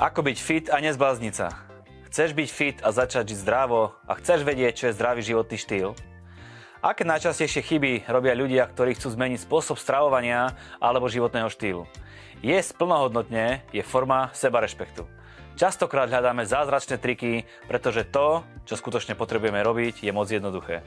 Ako 0.00 0.24
byť 0.24 0.38
fit 0.40 0.66
a 0.72 0.80
nezblázniť 0.80 1.34
sa? 1.36 1.52
Chceš 2.08 2.32
byť 2.32 2.48
fit 2.48 2.78
a 2.80 2.88
začať 2.88 3.36
žiť 3.36 3.38
zdravo 3.44 3.92
a 4.08 4.16
chceš 4.16 4.48
vedieť, 4.48 4.72
čo 4.74 4.84
je 4.88 4.96
zdravý 4.96 5.20
životný 5.20 5.60
štýl? 5.60 5.92
Aké 6.80 7.04
najčastejšie 7.04 7.60
chyby 7.60 7.92
robia 8.08 8.32
ľudia, 8.32 8.64
ktorí 8.64 8.96
chcú 8.96 9.12
zmeniť 9.12 9.44
spôsob 9.44 9.76
stravovania 9.76 10.56
alebo 10.80 11.12
životného 11.12 11.52
štýlu? 11.52 11.84
Jesť 12.40 12.80
plnohodnotne 12.80 13.60
je 13.68 13.84
forma 13.84 14.32
sebarešpektu. 14.32 15.04
Častokrát 15.60 16.08
hľadáme 16.08 16.48
zázračné 16.48 16.96
triky, 16.96 17.44
pretože 17.68 18.08
to, 18.08 18.40
čo 18.64 18.80
skutočne 18.80 19.12
potrebujeme 19.12 19.60
robiť, 19.60 20.00
je 20.00 20.12
moc 20.16 20.32
jednoduché. 20.32 20.80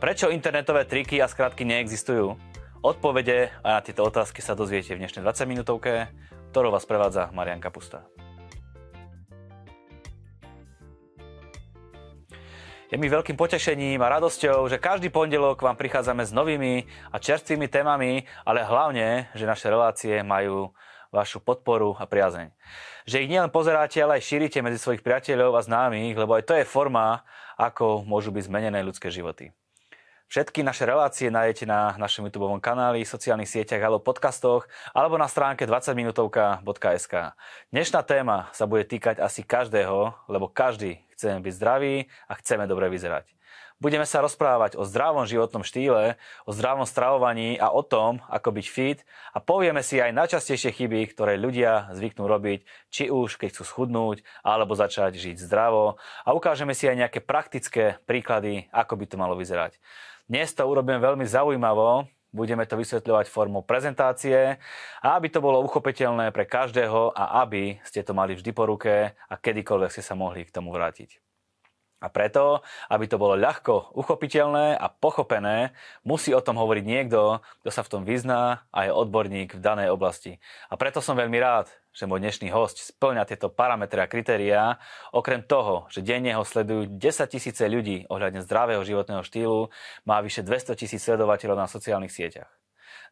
Prečo 0.00 0.32
internetové 0.32 0.88
triky 0.88 1.20
a 1.20 1.28
skratky 1.28 1.68
neexistujú? 1.68 2.40
Odpovede 2.86 3.50
a 3.66 3.68
na 3.74 3.80
tieto 3.82 4.06
otázky 4.06 4.38
sa 4.38 4.54
dozviete 4.54 4.94
v 4.94 5.02
dnešnej 5.02 5.26
20 5.26 5.50
minútovke, 5.50 6.06
ktorou 6.54 6.70
vás 6.70 6.86
prevádza 6.86 7.34
Marian 7.34 7.58
Kapusta. 7.58 8.06
Je 12.86 12.94
mi 12.94 13.10
veľkým 13.10 13.34
potešením 13.34 13.98
a 14.06 14.12
radosťou, 14.14 14.70
že 14.70 14.78
každý 14.78 15.10
pondelok 15.10 15.66
vám 15.66 15.74
prichádzame 15.74 16.22
s 16.22 16.30
novými 16.30 16.86
a 17.10 17.18
čerstvými 17.18 17.66
témami, 17.66 18.22
ale 18.46 18.62
hlavne, 18.62 19.34
že 19.34 19.50
naše 19.50 19.66
relácie 19.66 20.22
majú 20.22 20.70
vašu 21.10 21.42
podporu 21.42 21.98
a 21.98 22.06
priazeň. 22.06 22.54
Že 23.02 23.26
ich 23.26 23.30
nielen 23.34 23.50
pozeráte, 23.50 23.98
ale 23.98 24.22
aj 24.22 24.30
šírite 24.30 24.62
medzi 24.62 24.78
svojich 24.78 25.02
priateľov 25.02 25.58
a 25.58 25.66
známych, 25.66 26.14
lebo 26.14 26.38
aj 26.38 26.46
to 26.46 26.54
je 26.54 26.62
forma, 26.62 27.26
ako 27.58 28.06
môžu 28.06 28.30
byť 28.30 28.46
zmenené 28.46 28.78
ľudské 28.86 29.10
životy. 29.10 29.50
Všetky 30.26 30.66
naše 30.66 30.90
relácie 30.90 31.30
nájdete 31.30 31.70
na 31.70 31.94
našom 32.02 32.26
YouTube 32.26 32.50
kanáli, 32.58 33.06
sociálnych 33.06 33.46
sieťach 33.46 33.78
alebo 33.78 34.02
podcastoch 34.02 34.66
alebo 34.90 35.14
na 35.14 35.30
stránke 35.30 35.70
20minutovka.sk. 35.70 37.14
Dnešná 37.70 38.02
téma 38.02 38.50
sa 38.50 38.66
bude 38.66 38.82
týkať 38.82 39.22
asi 39.22 39.46
každého, 39.46 40.18
lebo 40.26 40.50
každý 40.50 40.98
chceme 41.14 41.38
byť 41.46 41.52
zdraví 41.54 42.10
a 42.26 42.32
chceme 42.42 42.66
dobre 42.66 42.90
vyzerať. 42.90 43.30
Budeme 43.78 44.08
sa 44.08 44.24
rozprávať 44.24 44.74
o 44.74 44.88
zdravom 44.88 45.28
životnom 45.28 45.60
štýle, 45.60 46.18
o 46.42 46.50
zdravom 46.50 46.88
stravovaní 46.88 47.60
a 47.60 47.70
o 47.70 47.86
tom, 47.86 48.24
ako 48.26 48.50
byť 48.56 48.66
fit 48.66 48.98
a 49.30 49.38
povieme 49.38 49.84
si 49.84 50.02
aj 50.02 50.16
najčastejšie 50.16 50.74
chyby, 50.74 51.06
ktoré 51.12 51.38
ľudia 51.38 51.92
zvyknú 51.94 52.26
robiť, 52.26 52.66
či 52.90 53.12
už 53.12 53.38
keď 53.38 53.52
chcú 53.52 53.62
schudnúť 53.62 54.26
alebo 54.42 54.74
začať 54.74 55.20
žiť 55.20 55.38
zdravo 55.38 56.02
a 56.26 56.34
ukážeme 56.34 56.74
si 56.74 56.90
aj 56.90 57.04
nejaké 57.04 57.20
praktické 57.22 58.00
príklady, 58.08 58.66
ako 58.74 58.96
by 58.96 59.04
to 59.06 59.16
malo 59.20 59.36
vyzerať. 59.38 59.76
Dnes 60.26 60.50
to 60.58 60.66
urobíme 60.66 60.98
veľmi 60.98 61.22
zaujímavo, 61.22 62.10
budeme 62.34 62.66
to 62.66 62.74
vysvetľovať 62.74 63.30
formou 63.30 63.62
prezentácie 63.62 64.58
a 64.98 65.08
aby 65.14 65.30
to 65.30 65.38
bolo 65.38 65.62
uchopiteľné 65.62 66.34
pre 66.34 66.50
každého 66.50 67.14
a 67.14 67.46
aby 67.46 67.78
ste 67.86 68.02
to 68.02 68.10
mali 68.10 68.34
vždy 68.34 68.50
po 68.50 68.66
ruke 68.66 69.14
a 69.14 69.34
kedykoľvek 69.38 69.94
ste 69.94 70.02
sa 70.02 70.18
mohli 70.18 70.42
k 70.42 70.50
tomu 70.50 70.74
vrátiť. 70.74 71.25
A 71.96 72.12
preto, 72.12 72.60
aby 72.92 73.08
to 73.08 73.16
bolo 73.16 73.40
ľahko 73.40 73.96
uchopiteľné 73.96 74.76
a 74.76 74.92
pochopené, 74.92 75.72
musí 76.04 76.36
o 76.36 76.44
tom 76.44 76.60
hovoriť 76.60 76.84
niekto, 76.84 77.40
kto 77.64 77.70
sa 77.72 77.80
v 77.80 77.90
tom 77.90 78.02
vyzná 78.04 78.68
a 78.68 78.78
je 78.84 78.92
odborník 78.92 79.56
v 79.56 79.64
danej 79.64 79.88
oblasti. 79.88 80.36
A 80.68 80.76
preto 80.76 81.00
som 81.00 81.16
veľmi 81.16 81.40
rád, 81.40 81.72
že 81.96 82.04
môj 82.04 82.20
dnešný 82.20 82.52
host 82.52 82.84
splňa 82.92 83.24
tieto 83.24 83.48
parametre 83.48 84.04
a 84.04 84.10
kritériá. 84.12 84.76
Okrem 85.16 85.40
toho, 85.40 85.88
že 85.88 86.04
denne 86.04 86.36
ho 86.36 86.44
sledujú 86.44 87.00
10 87.00 87.00
tisíce 87.32 87.64
ľudí 87.64 88.04
ohľadne 88.12 88.44
zdravého 88.44 88.84
životného 88.84 89.24
štýlu, 89.24 89.72
má 90.04 90.20
vyše 90.20 90.44
200 90.44 90.76
tisíc 90.76 91.00
sledovateľov 91.00 91.56
na 91.56 91.64
sociálnych 91.64 92.12
sieťach. 92.12 92.52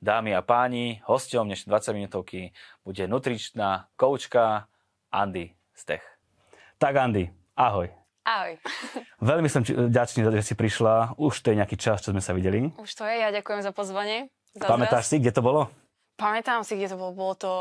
Dámy 0.04 0.36
a 0.36 0.44
páni, 0.44 1.00
hosťom 1.08 1.48
dnešnej 1.48 1.72
20 1.72 1.96
minútovky 1.96 2.52
bude 2.84 3.08
nutričná 3.08 3.88
koučka 3.96 4.68
Andy 5.08 5.56
Stech. 5.72 6.04
Tak 6.76 6.92
Andy, 6.92 7.32
ahoj. 7.56 8.03
Ahoj. 8.24 8.56
Veľmi 9.20 9.52
som 9.52 9.60
vďačný, 9.60 10.24
že 10.40 10.40
si 10.40 10.54
prišla. 10.56 11.20
Už 11.20 11.44
to 11.44 11.52
je 11.52 11.60
nejaký 11.60 11.76
čas, 11.76 12.00
čo 12.00 12.08
sme 12.08 12.24
sa 12.24 12.32
videli. 12.32 12.72
Už 12.80 12.88
to 12.96 13.04
je, 13.04 13.20
ja 13.20 13.28
ďakujem 13.28 13.60
za 13.60 13.68
pozvanie. 13.76 14.32
Za 14.56 14.64
Pamätáš 14.64 15.12
si, 15.12 15.20
kde 15.20 15.28
to 15.28 15.44
bolo? 15.44 15.68
Pamätám 16.16 16.64
si, 16.64 16.80
kde 16.80 16.94
to 16.94 16.96
bolo. 16.96 17.12
Bolo 17.12 17.34
to 17.36 17.52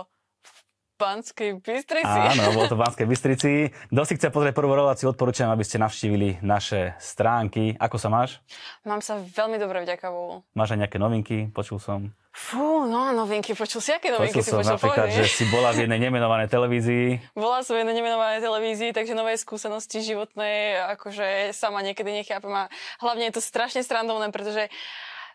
Banskej 1.04 1.60
Bystrici. 1.60 2.08
Áno, 2.08 2.48
bolo 2.56 2.72
to 2.72 2.80
v 2.80 2.84
Banskej 2.88 3.08
Bystrici. 3.08 3.52
Kto 3.92 4.02
si 4.08 4.16
chce 4.16 4.32
pozrieť 4.32 4.56
prvú 4.56 4.72
reláciu, 4.72 5.12
odporúčam, 5.12 5.52
aby 5.52 5.68
ste 5.68 5.84
navštívili 5.84 6.40
naše 6.40 6.96
stránky. 7.04 7.76
Ako 7.76 8.00
sa 8.00 8.08
máš? 8.08 8.40
Mám 8.88 9.04
sa 9.04 9.20
veľmi 9.20 9.60
dobre, 9.60 9.84
vďaka 9.84 10.08
Bohu. 10.08 10.48
Máš 10.56 10.80
aj 10.80 10.88
nejaké 10.88 10.98
novinky, 11.04 11.52
počul 11.52 11.84
som. 11.84 12.16
Fú, 12.34 12.90
no 12.90 13.14
novinky, 13.14 13.54
počul 13.54 13.78
si, 13.78 13.94
aké 13.94 14.10
novinky 14.10 14.42
počul 14.42 14.66
si 14.66 14.74
počul? 14.74 14.74
napríklad, 14.74 15.08
že 15.14 15.30
si 15.30 15.46
bola 15.54 15.70
v 15.70 15.86
jednej 15.86 16.02
nemenovanej 16.02 16.50
televízii. 16.50 17.38
Bola 17.38 17.62
som 17.62 17.78
v 17.78 17.86
jednej 17.86 18.02
nemenovanej 18.02 18.42
televízii, 18.42 18.90
takže 18.90 19.14
nové 19.14 19.38
skúsenosti 19.38 20.02
životné, 20.02 20.82
akože 20.98 21.54
sama 21.54 21.86
niekedy 21.86 22.10
nechápem 22.10 22.50
a 22.50 22.74
hlavne 23.06 23.30
je 23.30 23.38
to 23.38 23.42
strašne 23.44 23.86
srandovné, 23.86 24.34
pretože 24.34 24.74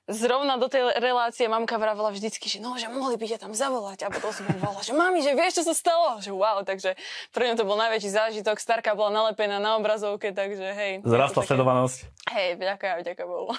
zrovna 0.08 0.56
do 0.56 0.66
tej 0.72 0.88
relácie 0.96 1.44
mamka 1.46 1.76
vravela 1.76 2.08
vždycky, 2.08 2.48
že 2.48 2.58
no, 2.58 2.74
že 2.80 2.88
mohli 2.88 3.20
by 3.20 3.36
ťa 3.36 3.38
tam 3.44 3.52
zavolať. 3.52 4.08
A 4.08 4.10
potom 4.10 4.32
som 4.32 4.48
volala, 4.56 4.80
že 4.80 4.96
mami, 4.96 5.20
že 5.20 5.36
vieš, 5.36 5.60
čo 5.60 5.64
sa 5.68 5.74
stalo? 5.76 6.18
Že 6.24 6.32
wow, 6.32 6.64
takže 6.64 6.96
pre 7.30 7.46
mňa 7.46 7.54
to 7.60 7.68
bol 7.68 7.76
najväčší 7.76 8.10
zážitok. 8.10 8.56
Starka 8.56 8.96
bola 8.96 9.12
nalepená 9.12 9.60
na 9.60 9.76
obrazovke, 9.76 10.32
takže 10.32 10.66
hej. 10.74 10.92
Zrastla 11.04 11.44
sledovanosť. 11.44 12.17
Hej, 12.28 12.60
vďaka, 12.60 13.00
vďaka 13.00 13.24
Bohu. 13.24 13.52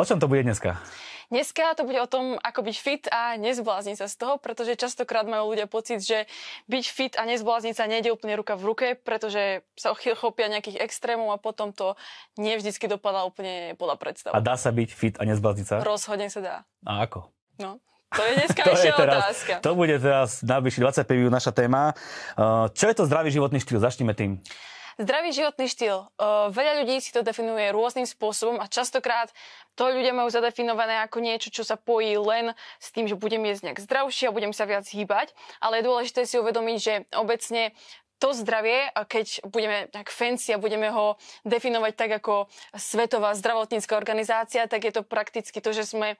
o 0.00 0.04
čom 0.04 0.16
to 0.16 0.28
bude 0.28 0.42
dneska? 0.42 0.80
Dneska 1.28 1.76
to 1.76 1.84
bude 1.84 2.00
o 2.00 2.08
tom, 2.08 2.40
ako 2.40 2.64
byť 2.64 2.76
fit 2.80 3.04
a 3.12 3.36
nezblázniť 3.36 4.00
sa 4.00 4.08
z 4.08 4.16
toho, 4.16 4.34
pretože 4.40 4.80
častokrát 4.80 5.28
majú 5.28 5.52
ľudia 5.52 5.68
pocit, 5.68 6.00
že 6.00 6.24
byť 6.72 6.84
fit 6.88 7.14
a 7.20 7.28
nezblázniť 7.28 7.74
sa 7.76 7.84
nejde 7.84 8.08
úplne 8.08 8.32
ruka 8.32 8.56
v 8.56 8.64
ruke, 8.64 8.86
pretože 8.96 9.60
sa 9.76 9.92
chopia 9.92 10.48
nejakých 10.48 10.80
extrémov 10.80 11.28
a 11.28 11.36
potom 11.36 11.76
to 11.76 12.00
nie 12.40 12.56
vždycky 12.56 12.88
dopadá 12.88 13.28
úplne 13.28 13.76
podľa 13.76 14.00
predstav. 14.00 14.32
A 14.32 14.40
dá 14.40 14.56
sa 14.56 14.72
byť 14.72 14.88
fit 14.88 15.14
a 15.20 15.28
nezblázniť 15.28 15.66
sa? 15.68 15.76
Rozhodne 15.84 16.32
sa 16.32 16.40
dá. 16.40 16.56
A 16.88 17.04
ako? 17.04 17.28
No, 17.60 17.76
to 18.16 18.24
je 18.24 18.32
dneska 18.40 18.60
to 18.68 18.72
je 18.72 18.92
teraz, 18.96 19.20
otázka. 19.20 19.52
To 19.60 19.72
bude 19.76 19.96
teraz 20.00 20.40
najbližšie 20.40 20.80
25 20.80 21.12
minút 21.12 21.34
naša 21.36 21.52
téma. 21.52 21.92
Čo 22.72 22.84
je 22.88 22.94
to 22.96 23.04
zdravý 23.04 23.28
životný 23.28 23.60
štýl? 23.60 23.84
Začneme 23.84 24.16
tým. 24.16 24.40
Zdravý 24.98 25.30
životný 25.30 25.70
štýl. 25.70 26.10
Veľa 26.50 26.82
ľudí 26.82 26.98
si 26.98 27.14
to 27.14 27.22
definuje 27.22 27.70
rôznym 27.70 28.02
spôsobom 28.02 28.58
a 28.58 28.66
častokrát 28.66 29.30
to 29.78 29.86
ľudia 29.86 30.10
majú 30.10 30.26
zadefinované 30.26 31.06
ako 31.06 31.22
niečo, 31.22 31.54
čo 31.54 31.62
sa 31.62 31.78
pojí 31.78 32.18
len 32.18 32.50
s 32.82 32.90
tým, 32.90 33.06
že 33.06 33.14
budem 33.14 33.46
jesť 33.46 33.70
nejak 33.70 33.78
zdravšie 33.78 34.26
a 34.26 34.34
budem 34.34 34.50
sa 34.50 34.66
viac 34.66 34.90
hýbať. 34.90 35.38
Ale 35.62 35.78
je 35.78 35.86
dôležité 35.86 36.26
si 36.26 36.42
uvedomiť, 36.42 36.78
že 36.82 36.94
obecne 37.14 37.78
to 38.18 38.34
zdravie, 38.34 38.90
keď 39.06 39.46
budeme 39.46 39.86
tak 39.94 40.10
fancy 40.10 40.50
a 40.50 40.58
budeme 40.58 40.90
ho 40.90 41.14
definovať 41.46 41.92
tak 41.94 42.10
ako 42.18 42.50
Svetová 42.74 43.38
zdravotnícka 43.38 43.94
organizácia, 43.94 44.66
tak 44.66 44.82
je 44.82 44.98
to 44.98 45.06
prakticky 45.06 45.62
to, 45.62 45.70
že 45.70 45.86
sme 45.86 46.18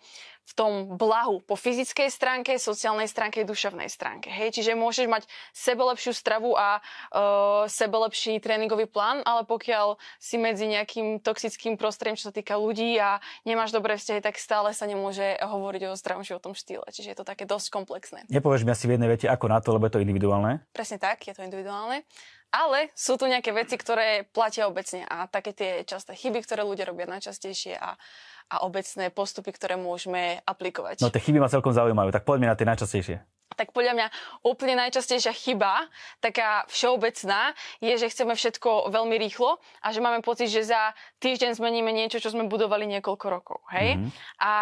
v 0.49 0.53
tom 0.57 0.73
blahu 0.97 1.45
po 1.45 1.61
fyzickej 1.61 2.09
stránke, 2.09 2.57
sociálnej 2.57 3.05
stránke, 3.05 3.45
duševnej 3.45 3.93
stránke. 3.93 4.33
Hej? 4.33 4.57
Čiže 4.57 4.81
môžeš 4.81 5.05
mať 5.05 5.29
sebelepšiu 5.53 6.17
stravu 6.17 6.57
a 6.57 6.81
uh, 6.81 7.69
sebelepší 7.69 8.41
tréningový 8.41 8.89
plán, 8.89 9.21
ale 9.29 9.45
pokiaľ 9.45 10.01
si 10.17 10.41
medzi 10.41 10.65
nejakým 10.65 11.21
toxickým 11.21 11.77
prostredím, 11.77 12.17
čo 12.17 12.33
sa 12.33 12.35
týka 12.35 12.57
ľudí 12.57 12.97
a 12.97 13.21
nemáš 13.45 13.77
dobré 13.77 14.01
vzťahy, 14.01 14.25
tak 14.25 14.41
stále 14.41 14.73
sa 14.73 14.89
nemôže 14.89 15.37
hovoriť 15.37 15.93
o 15.93 15.99
zdravom 16.01 16.25
životnom 16.25 16.57
štýle. 16.57 16.89
Čiže 16.89 17.13
je 17.13 17.19
to 17.21 17.29
také 17.29 17.45
dosť 17.45 17.69
komplexné. 17.69 18.25
Nepovieš 18.33 18.65
mi 18.65 18.73
asi 18.73 18.89
v 18.89 18.97
jednej 18.97 19.13
vete, 19.13 19.29
ako 19.29 19.53
na 19.53 19.61
to, 19.61 19.77
lebo 19.77 19.85
je 19.85 20.01
to 20.01 20.01
individuálne? 20.01 20.65
Presne 20.73 20.97
tak, 20.97 21.21
je 21.29 21.37
to 21.37 21.45
individuálne. 21.45 22.09
Ale 22.49 22.89
sú 22.97 23.21
tu 23.21 23.29
nejaké 23.29 23.53
veci, 23.53 23.77
ktoré 23.77 24.25
platia 24.33 24.65
obecne 24.67 25.05
a 25.05 25.29
také 25.29 25.53
tie 25.53 25.71
časté 25.85 26.17
chyby, 26.17 26.41
ktoré 26.45 26.65
ľudia 26.65 26.89
robia 26.89 27.05
najčastejšie 27.05 27.77
a 27.77 28.01
a 28.49 28.65
obecné 28.65 29.13
postupy, 29.13 29.53
ktoré 29.53 29.77
môžeme 29.77 30.41
aplikovať. 30.49 31.05
No 31.05 31.13
tie 31.13 31.21
chyby 31.21 31.39
ma 31.41 31.53
celkom 31.53 31.77
zaujímajú, 31.77 32.09
tak 32.09 32.25
poďme 32.25 32.49
na 32.49 32.57
tie 32.57 32.65
najčastejšie. 32.65 33.21
Tak 33.57 33.73
podľa 33.75 33.97
mňa 33.97 34.07
úplne 34.45 34.77
najčastejšia 34.77 35.33
chyba, 35.35 35.89
taká 36.21 36.69
všeobecná, 36.69 37.57
je, 37.81 37.97
že 37.97 38.13
chceme 38.13 38.37
všetko 38.37 38.93
veľmi 38.93 39.17
rýchlo 39.19 39.59
a 39.83 39.87
že 39.91 40.05
máme 40.05 40.21
pocit, 40.21 40.53
že 40.53 40.69
za 40.69 40.93
týždeň 41.19 41.57
zmeníme 41.59 41.91
niečo, 41.91 42.23
čo 42.23 42.31
sme 42.31 42.47
budovali 42.47 42.87
niekoľko 42.87 43.27
rokov. 43.27 43.59
Hej? 43.73 43.99
Mm-hmm. 43.99 44.11
A 44.45 44.53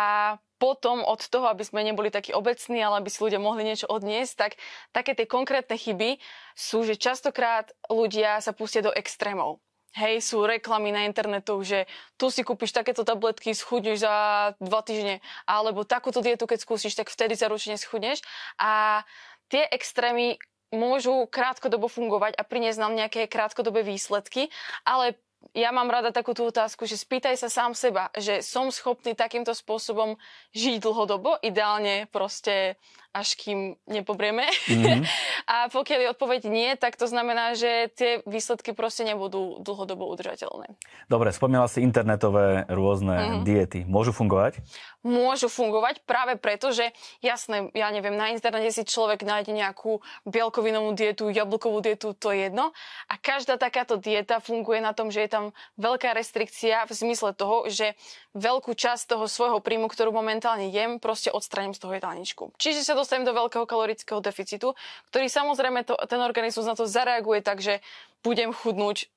potom 0.56 1.04
od 1.04 1.20
toho, 1.28 1.48
aby 1.52 1.62
sme 1.62 1.84
neboli 1.84 2.08
takí 2.08 2.32
obecní, 2.32 2.80
ale 2.80 3.04
aby 3.04 3.10
si 3.12 3.20
ľudia 3.20 3.40
mohli 3.40 3.64
niečo 3.64 3.88
odniesť, 3.88 4.32
tak 4.36 4.52
také 4.92 5.12
tie 5.12 5.28
konkrétne 5.28 5.76
chyby 5.76 6.20
sú, 6.56 6.84
že 6.84 6.96
častokrát 6.96 7.72
ľudia 7.92 8.40
sa 8.40 8.56
pustia 8.56 8.80
do 8.80 8.92
extrémov. 8.92 9.60
Hej, 9.96 10.28
sú 10.28 10.44
reklamy 10.44 10.92
na 10.92 11.08
internetu, 11.08 11.56
že 11.64 11.88
tu 12.20 12.28
si 12.28 12.44
kúpiš 12.44 12.76
takéto 12.76 13.00
tabletky, 13.00 13.56
schudneš 13.56 14.04
za 14.04 14.14
dva 14.60 14.84
týždne, 14.84 15.24
alebo 15.48 15.88
takúto 15.88 16.20
dietu, 16.20 16.44
keď 16.44 16.60
skúsiš, 16.60 16.92
tak 17.00 17.08
vtedy 17.08 17.32
sa 17.32 17.48
ručne 17.48 17.80
schudneš. 17.80 18.20
A 18.60 19.00
tie 19.48 19.64
extrémy 19.72 20.36
môžu 20.68 21.24
krátkodobo 21.32 21.88
fungovať 21.88 22.36
a 22.36 22.44
priniesť 22.44 22.76
nám 22.76 22.92
nejaké 22.92 23.24
krátkodobé 23.24 23.86
výsledky, 23.88 24.52
ale 24.84 25.16
ja 25.56 25.72
mám 25.72 25.88
rada 25.88 26.12
takú 26.12 26.36
tú 26.36 26.44
otázku, 26.52 26.84
že 26.84 27.00
spýtaj 27.00 27.40
sa 27.40 27.48
sám 27.48 27.72
seba, 27.72 28.12
že 28.12 28.44
som 28.44 28.68
schopný 28.68 29.16
takýmto 29.16 29.56
spôsobom 29.56 30.20
žiť 30.52 30.84
dlhodobo, 30.84 31.40
ideálne 31.40 32.04
proste 32.12 32.76
až 33.16 33.32
kým 33.40 33.80
nepobrieme. 33.88 34.44
Mm-hmm. 34.68 35.00
a 35.52 35.56
pokiaľ 35.72 35.98
je 36.04 36.12
odpoveď 36.12 36.40
nie, 36.52 36.76
tak 36.76 37.00
to 37.00 37.08
znamená, 37.08 37.56
že 37.56 37.88
tie 37.96 38.20
výsledky 38.28 38.76
proste 38.76 39.08
nebudú 39.08 39.64
dlhodobo 39.64 40.04
udržateľné. 40.12 40.76
Dobre, 41.08 41.32
spomínala 41.32 41.72
si 41.72 41.80
internetové 41.80 42.68
rôzne 42.68 43.16
mm-hmm. 43.16 43.42
diety. 43.48 43.80
Môžu 43.88 44.12
fungovať? 44.12 44.60
Môžu 45.00 45.48
fungovať 45.48 46.04
práve 46.04 46.36
preto, 46.36 46.74
že 46.76 46.92
jasné, 47.24 47.72
ja 47.72 47.88
neviem, 47.88 48.18
na 48.18 48.34
internete 48.34 48.68
si 48.74 48.84
človek 48.84 49.24
nájde 49.24 49.56
nejakú 49.56 50.04
bielkovinovú 50.28 50.92
dietu, 50.92 51.32
jablkovú 51.32 51.80
dietu, 51.80 52.12
to 52.12 52.36
je 52.36 52.50
jedno. 52.50 52.76
A 53.08 53.14
každá 53.16 53.56
takáto 53.56 53.96
dieta 53.96 54.44
funguje 54.44 54.84
na 54.84 54.92
tom, 54.92 55.08
že 55.08 55.24
je 55.24 55.25
tam 55.26 55.44
veľká 55.76 56.14
restrikcia 56.14 56.86
v 56.86 56.92
zmysle 56.92 57.34
toho, 57.34 57.66
že 57.66 57.94
veľkú 58.34 58.72
časť 58.74 59.12
toho 59.12 59.26
svojho 59.26 59.58
príjmu, 59.60 59.90
ktorú 59.90 60.14
momentálne 60.14 60.70
jem, 60.70 60.98
proste 61.02 61.30
odstraním 61.30 61.74
z 61.74 61.82
toho 61.82 61.92
jedálničku. 61.96 62.54
Čiže 62.56 62.86
sa 62.86 62.98
dostanem 62.98 63.26
do 63.26 63.36
veľkého 63.36 63.66
kalorického 63.68 64.22
deficitu, 64.22 64.72
ktorý 65.10 65.26
samozrejme 65.26 65.86
to, 65.86 65.94
ten 66.06 66.20
organizmus 66.22 66.68
na 66.68 66.78
to 66.78 66.88
zareaguje 66.88 67.42
tak, 67.42 67.60
že 67.60 67.82
budem 68.24 68.50
chudnúť 68.50 69.10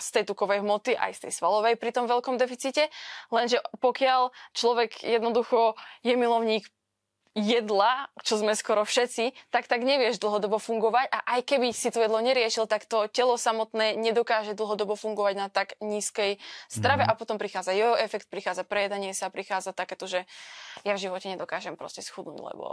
z 0.00 0.08
tej 0.12 0.24
tukovej 0.28 0.60
hmoty, 0.60 0.92
aj 0.94 1.16
z 1.16 1.20
tej 1.28 1.32
svalovej 1.40 1.80
pri 1.80 1.90
tom 1.94 2.04
veľkom 2.04 2.36
deficite. 2.36 2.92
Lenže 3.32 3.64
pokiaľ 3.80 4.30
človek 4.52 5.02
jednoducho 5.02 5.74
je 6.04 6.14
milovník 6.14 6.68
jedla, 7.38 8.10
čo 8.26 8.38
sme 8.42 8.58
skoro 8.58 8.82
všetci, 8.82 9.50
tak 9.54 9.70
tak 9.70 9.86
nevieš 9.86 10.18
dlhodobo 10.18 10.58
fungovať 10.58 11.06
a 11.14 11.18
aj 11.38 11.40
keby 11.46 11.70
si 11.70 11.94
to 11.94 12.02
jedlo 12.02 12.18
neriešil, 12.18 12.66
tak 12.66 12.90
to 12.90 13.06
telo 13.06 13.38
samotné 13.38 13.94
nedokáže 13.94 14.58
dlhodobo 14.58 14.98
fungovať 14.98 15.34
na 15.38 15.46
tak 15.46 15.78
nízkej 15.78 16.42
strave 16.66 17.06
mm. 17.06 17.10
a 17.10 17.12
potom 17.14 17.38
prichádza 17.38 17.70
jojo 17.70 17.94
efekt, 17.94 18.26
prichádza 18.26 18.66
prejedanie 18.66 19.14
sa, 19.14 19.30
prichádza 19.30 19.70
takéto, 19.70 20.10
že 20.10 20.26
ja 20.82 20.98
v 20.98 21.02
živote 21.06 21.30
nedokážem 21.30 21.78
proste 21.78 22.02
schudnúť, 22.02 22.40
lebo 22.50 22.66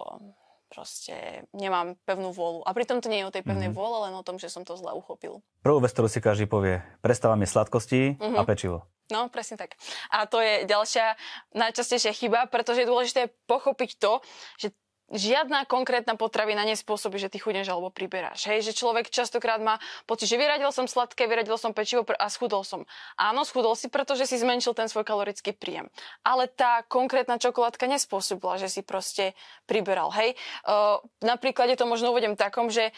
proste 0.68 1.48
nemám 1.56 1.96
pevnú 2.04 2.36
vôľu. 2.36 2.68
A 2.68 2.76
pritom 2.76 3.00
to 3.00 3.08
nie 3.08 3.24
je 3.24 3.28
o 3.30 3.34
tej 3.34 3.44
pevnej 3.44 3.72
mm-hmm. 3.72 3.80
vôle, 3.80 4.12
len 4.12 4.14
o 4.20 4.26
tom, 4.26 4.36
že 4.36 4.52
som 4.52 4.68
to 4.68 4.76
zle 4.76 4.92
uchopil. 4.92 5.40
Prvú 5.64 5.80
vec, 5.80 5.96
ktorú 5.96 6.12
si 6.12 6.20
každý 6.20 6.44
povie, 6.44 6.84
prestávam 7.00 7.40
je 7.40 7.48
sladkosti 7.48 8.02
mm-hmm. 8.20 8.36
a 8.36 8.42
pečivo. 8.44 8.78
No, 9.08 9.32
presne 9.32 9.56
tak. 9.56 9.80
A 10.12 10.28
to 10.28 10.44
je 10.44 10.68
ďalšia 10.68 11.16
najčastejšia 11.56 12.12
chyba, 12.12 12.52
pretože 12.52 12.84
je 12.84 12.92
dôležité 12.92 13.22
pochopiť 13.48 13.90
to, 14.00 14.20
že 14.60 14.68
žiadna 15.08 15.64
konkrétna 15.64 16.20
potravina 16.20 16.68
nespôsobí, 16.68 17.16
že 17.16 17.32
ty 17.32 17.40
chudneš 17.40 17.72
alebo 17.72 17.88
priberáš. 17.88 18.44
Hej, 18.52 18.68
že 18.68 18.76
človek 18.76 19.08
častokrát 19.08 19.64
má 19.64 19.80
pocit, 20.04 20.28
že 20.28 20.36
vyradil 20.36 20.68
som 20.76 20.84
sladké, 20.84 21.32
vyradil 21.32 21.56
som 21.56 21.72
pečivo 21.72 22.04
a 22.04 22.28
schudol 22.28 22.68
som. 22.68 22.84
Áno, 23.16 23.48
schudol 23.48 23.80
si, 23.80 23.88
pretože 23.88 24.28
si 24.28 24.36
zmenšil 24.36 24.76
ten 24.76 24.92
svoj 24.92 25.08
kalorický 25.08 25.56
príjem. 25.56 25.88
Ale 26.28 26.52
tá 26.52 26.84
konkrétna 26.92 27.40
čokoládka 27.40 27.88
nespôsobila, 27.88 28.60
že 28.60 28.68
si 28.68 28.84
proste 28.84 29.32
priberal. 29.64 30.12
Hej, 30.12 30.36
uh, 30.68 31.00
napríklad 31.24 31.72
je 31.72 31.80
to 31.80 31.88
možno 31.88 32.12
uvedem 32.12 32.36
takom, 32.36 32.68
že 32.68 32.92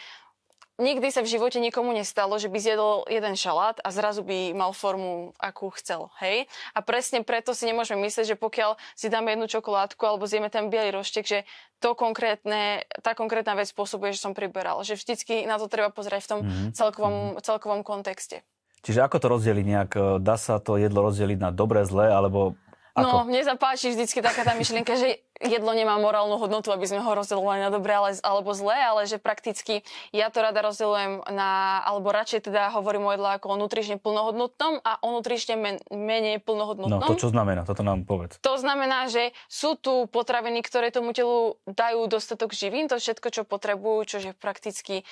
nikdy 0.80 1.12
sa 1.12 1.20
v 1.20 1.30
živote 1.30 1.60
nikomu 1.60 1.92
nestalo, 1.92 2.40
že 2.40 2.48
by 2.48 2.58
zjedol 2.58 3.04
jeden 3.06 3.36
šalát 3.36 3.78
a 3.84 3.88
zrazu 3.92 4.24
by 4.24 4.56
mal 4.56 4.72
formu, 4.72 5.36
akú 5.36 5.68
chcel. 5.76 6.08
Hej? 6.18 6.48
A 6.72 6.80
presne 6.80 7.20
preto 7.20 7.52
si 7.52 7.68
nemôžeme 7.68 8.00
myslieť, 8.02 8.34
že 8.34 8.36
pokiaľ 8.40 8.80
si 8.96 9.12
dáme 9.12 9.36
jednu 9.36 9.46
čokoládku 9.46 10.00
alebo 10.02 10.24
zjeme 10.24 10.48
ten 10.48 10.72
biely 10.72 10.90
roštek, 10.90 11.24
že 11.28 11.38
to 11.78 11.92
konkrétne, 11.92 12.88
tá 13.04 13.12
konkrétna 13.12 13.54
vec 13.54 13.68
spôsobuje, 13.68 14.16
že 14.16 14.24
som 14.24 14.32
priberal. 14.32 14.80
Že 14.82 14.98
vždycky 14.98 15.44
na 15.44 15.60
to 15.60 15.68
treba 15.68 15.92
pozrieť 15.92 16.26
v 16.26 16.30
tom 16.32 16.40
mm-hmm. 16.42 16.70
celkovom, 16.74 17.14
mhm. 17.14 17.44
celkovom 17.44 17.80
kontexte. 17.84 18.42
Čiže 18.80 19.04
ako 19.04 19.16
to 19.20 19.26
rozdeliť 19.28 19.64
nejak? 19.68 19.90
Dá 20.24 20.40
sa 20.40 20.56
to 20.56 20.80
jedlo 20.80 21.04
rozdeliť 21.04 21.36
na 21.36 21.52
dobré, 21.52 21.84
zlé, 21.84 22.08
alebo 22.08 22.56
No, 22.98 23.06
ako? 23.06 23.16
No, 23.22 23.26
mne 23.30 23.42
sa 23.46 23.54
páči 23.54 23.94
vždycky 23.94 24.18
taká 24.18 24.42
tá 24.42 24.52
myšlienka, 24.58 24.98
že 24.98 25.22
jedlo 25.40 25.72
nemá 25.72 25.96
morálnu 25.96 26.36
hodnotu, 26.36 26.68
aby 26.70 26.84
sme 26.84 27.00
ho 27.00 27.10
rozdelovali 27.16 27.64
na 27.64 27.72
dobré 27.72 27.96
ale, 27.96 28.20
alebo 28.20 28.52
zlé, 28.52 28.76
ale 28.76 29.08
že 29.08 29.16
prakticky 29.16 29.80
ja 30.12 30.28
to 30.28 30.44
rada 30.44 30.60
rozdelujem 30.60 31.24
na, 31.32 31.80
alebo 31.88 32.12
radšej 32.12 32.52
teda 32.52 32.70
hovorím 32.76 33.08
o 33.08 33.12
jedle 33.16 33.30
ako 33.40 33.56
o 33.56 33.56
nutrične 33.56 33.96
plnohodnotnom 33.96 34.84
a 34.84 35.00
o 35.00 35.08
nutrične 35.16 35.56
men, 35.56 35.76
menej 35.88 36.44
plnohodnotnom. 36.44 37.00
No, 37.00 37.08
to 37.08 37.16
čo 37.16 37.32
znamená? 37.32 37.64
Toto 37.64 37.80
nám 37.80 38.04
povedz. 38.04 38.36
To 38.44 38.60
znamená, 38.60 39.08
že 39.08 39.32
sú 39.48 39.80
tu 39.80 40.04
potraviny, 40.12 40.60
ktoré 40.60 40.92
tomu 40.92 41.16
telu 41.16 41.56
dajú 41.64 42.04
dostatok 42.06 42.52
živín, 42.52 42.86
to 42.92 43.00
všetko, 43.00 43.28
čo 43.32 43.42
potrebujú, 43.48 43.98
čo 44.04 44.16
je 44.20 44.32
prakticky 44.36 45.08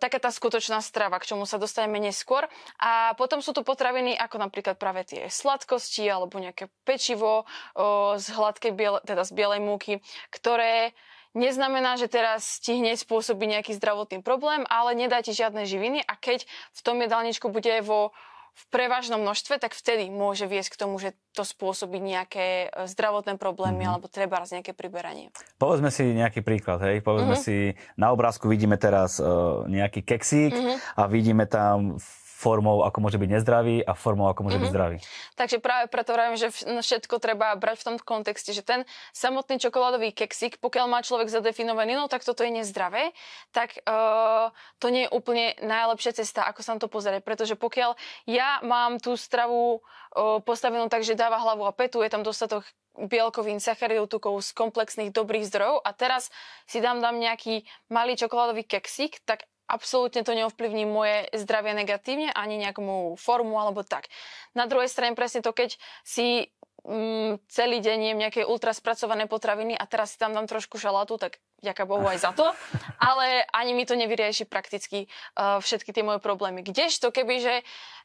taká 0.00 0.18
tá 0.18 0.30
skutočná 0.32 0.80
strava, 0.80 1.20
k 1.20 1.34
čomu 1.34 1.44
sa 1.44 1.60
dostaneme 1.60 2.00
neskôr. 2.00 2.48
A 2.80 3.12
potom 3.14 3.44
sú 3.44 3.52
tu 3.52 3.62
potraviny 3.62 4.16
ako 4.16 4.40
napríklad 4.40 4.80
práve 4.80 5.04
tie 5.04 5.28
sladkosti 5.28 6.08
alebo 6.08 6.40
nejaké 6.40 6.72
pečivo 6.82 7.44
o, 7.76 8.16
z 8.16 8.26
hladkej 8.32 8.72
biele, 8.72 8.98
teda 9.04 9.22
z 9.22 9.32
bielej 9.36 9.60
múky, 9.60 9.92
ktoré 10.32 10.96
neznamená, 11.32 11.96
že 11.96 12.12
teraz 12.12 12.60
ti 12.60 12.76
hneď 12.76 13.00
spôsobí 13.00 13.48
nejaký 13.48 13.72
zdravotný 13.76 14.20
problém, 14.20 14.68
ale 14.68 14.92
nedá 14.92 15.24
ti 15.24 15.32
žiadne 15.32 15.64
živiny 15.64 16.04
a 16.04 16.12
keď 16.16 16.44
v 16.76 16.80
tom 16.84 17.00
jedálničku 17.00 17.48
bude 17.48 17.72
vo 17.84 18.12
v 18.52 18.64
prevažnom 18.68 19.20
množstve, 19.24 19.56
tak 19.56 19.72
vtedy 19.72 20.12
môže 20.12 20.44
viesť 20.44 20.76
k 20.76 20.80
tomu, 20.84 21.00
že 21.00 21.16
to 21.32 21.40
spôsobí 21.40 21.96
nejaké 21.96 22.68
e, 22.68 22.84
zdravotné 22.84 23.40
problémy 23.40 23.82
mm-hmm. 23.82 23.92
alebo 23.96 24.12
treba 24.12 24.44
raz 24.44 24.52
nejaké 24.52 24.76
priberanie. 24.76 25.32
Povedzme 25.56 25.88
si 25.88 26.04
nejaký 26.12 26.44
príklad, 26.44 26.84
hej. 26.84 27.00
Povedzme 27.00 27.40
mm-hmm. 27.40 27.72
si, 27.72 27.72
na 27.96 28.12
obrázku 28.12 28.52
vidíme 28.52 28.76
teraz 28.76 29.16
uh, 29.16 29.64
nejaký 29.64 30.04
keksík 30.04 30.52
mm-hmm. 30.52 30.76
a 31.00 31.02
vidíme 31.08 31.48
tam 31.48 31.96
formou, 32.42 32.82
ako 32.82 32.98
môže 32.98 33.22
byť 33.22 33.30
nezdravý 33.38 33.86
a 33.86 33.94
formou, 33.94 34.26
ako 34.26 34.42
môže 34.42 34.58
mm-hmm. 34.58 34.66
byť 34.66 34.70
mhm. 34.70 34.74
zdravý. 34.74 34.96
Takže 35.38 35.56
práve 35.62 35.86
preto 35.86 36.10
vravím, 36.10 36.34
že 36.34 36.50
všetko 36.50 37.22
treba 37.22 37.54
brať 37.54 37.86
v 37.86 37.86
tom 37.86 37.96
kontexte, 38.02 38.50
že 38.50 38.66
ten 38.66 38.82
samotný 39.14 39.62
čokoládový 39.62 40.10
keksik, 40.10 40.58
pokiaľ 40.58 40.90
má 40.90 40.98
človek 41.06 41.30
zadefinovaný, 41.30 41.94
no 41.94 42.10
tak 42.10 42.26
toto 42.26 42.42
je 42.42 42.50
nezdravé, 42.50 43.14
tak 43.54 43.78
uh, 43.86 44.50
to 44.82 44.90
nie 44.90 45.06
je 45.06 45.14
úplne 45.14 45.54
najlepšia 45.62 46.18
cesta, 46.18 46.42
ako 46.42 46.60
sa 46.66 46.74
na 46.74 46.82
to 46.82 46.90
pozerať. 46.90 47.22
Pretože 47.22 47.54
pokiaľ 47.54 47.94
ja 48.26 48.58
mám 48.66 48.98
tú 48.98 49.14
stravu 49.14 49.78
uh, 49.78 50.42
postavenú 50.42 50.90
tak, 50.90 51.06
že 51.06 51.14
dáva 51.14 51.38
hlavu 51.38 51.62
a 51.62 51.72
petu, 51.72 52.02
je 52.02 52.10
tam 52.10 52.26
dostatok 52.26 52.66
bielkovín, 52.92 53.56
sacharidov, 53.56 54.12
tukov 54.12 54.36
z 54.44 54.52
komplexných 54.52 55.16
dobrých 55.16 55.48
zdrojov 55.48 55.80
a 55.80 55.90
teraz 55.96 56.28
si 56.68 56.84
dám, 56.84 57.00
dám 57.00 57.16
nejaký 57.16 57.64
malý 57.88 58.20
čokoládový 58.20 58.68
keksik, 58.68 59.24
tak 59.24 59.48
absolútne 59.72 60.20
to 60.20 60.36
neovplyvní 60.36 60.84
moje 60.84 61.32
zdravie 61.32 61.72
negatívne, 61.72 62.28
ani 62.36 62.60
nejakú 62.60 62.84
formu 63.16 63.56
alebo 63.56 63.80
tak. 63.80 64.12
Na 64.52 64.68
druhej 64.68 64.92
strane 64.92 65.16
presne 65.16 65.40
to, 65.40 65.56
keď 65.56 65.80
si 66.04 66.52
mm, 66.86 67.46
celý 67.46 67.78
deň 67.78 67.98
jem 68.12 68.18
nejaké 68.18 68.42
ultraspracované 68.42 69.30
potraviny 69.30 69.78
a 69.78 69.84
teraz 69.86 70.14
si 70.14 70.18
tam 70.18 70.34
dám 70.34 70.50
trošku 70.50 70.78
šalátu, 70.78 71.18
tak 71.18 71.38
ďaká 71.62 71.86
Bohu 71.86 72.02
aj 72.02 72.18
za 72.18 72.30
to, 72.34 72.50
ale 72.98 73.46
ani 73.54 73.72
mi 73.72 73.86
to 73.86 73.94
nevyrieši 73.94 74.44
prakticky 74.50 75.06
uh, 75.38 75.62
všetky 75.62 75.94
tie 75.94 76.02
moje 76.02 76.18
problémy. 76.18 76.66
Kdežto, 76.66 77.14
keby, 77.14 77.34
že 77.38 77.54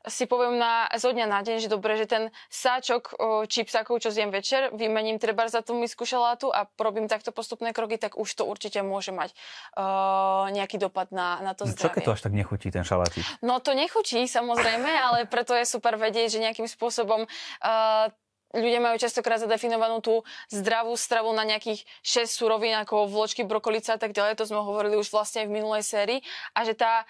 si 0.05 0.29
poviem 0.29 0.61
na, 0.61 0.87
zo 0.93 1.09
dňa 1.09 1.25
na 1.25 1.41
deň, 1.41 1.65
že 1.65 1.73
dobre, 1.73 1.97
že 1.97 2.05
ten 2.05 2.23
sáčok 2.53 3.03
uh, 3.17 3.43
čipsakov, 3.49 3.97
čo 3.97 4.13
zjem 4.13 4.29
večer, 4.29 4.69
vymením 4.77 5.17
treba 5.17 5.49
za 5.49 5.65
tú 5.65 5.73
misku 5.73 6.05
šalátu 6.05 6.53
a 6.53 6.69
robím 6.77 7.09
takto 7.09 7.33
postupné 7.33 7.73
kroky, 7.73 7.97
tak 7.97 8.13
už 8.15 8.29
to 8.29 8.45
určite 8.45 8.79
môže 8.85 9.09
mať 9.09 9.33
uh, 9.73 10.47
nejaký 10.53 10.77
dopad 10.77 11.09
na, 11.09 11.41
na 11.41 11.57
to 11.57 11.65
no, 11.65 11.73
zdravie. 11.73 11.89
Čo 11.89 11.95
keď 11.97 12.01
to 12.05 12.13
až 12.13 12.21
tak 12.21 12.33
nechutí, 12.37 12.67
ten 12.69 12.85
šalátik? 12.85 13.25
No 13.41 13.57
to 13.57 13.73
nechutí, 13.73 14.29
samozrejme, 14.29 14.87
ale 14.87 15.25
preto 15.25 15.57
je 15.57 15.65
super 15.65 15.97
vedieť, 15.97 16.37
že 16.37 16.43
nejakým 16.45 16.69
spôsobom 16.69 17.25
uh, 17.25 18.07
ľudia 18.55 18.79
majú 18.79 18.95
častokrát 18.95 19.43
zadefinovanú 19.43 19.99
tú 19.99 20.23
zdravú 20.47 20.95
stravu 20.95 21.33
na 21.35 21.43
nejakých 21.43 21.83
6 22.05 22.31
surovín, 22.31 22.75
ako 22.79 23.11
vločky, 23.11 23.43
brokolica 23.43 23.95
a 23.95 23.99
tak 23.99 24.15
ďalej, 24.15 24.39
to 24.39 24.47
sme 24.47 24.63
hovorili 24.63 24.95
už 24.95 25.11
vlastne 25.11 25.43
v 25.47 25.59
minulej 25.59 25.83
sérii, 25.83 26.19
a 26.55 26.63
že 26.63 26.77
tá 26.77 27.03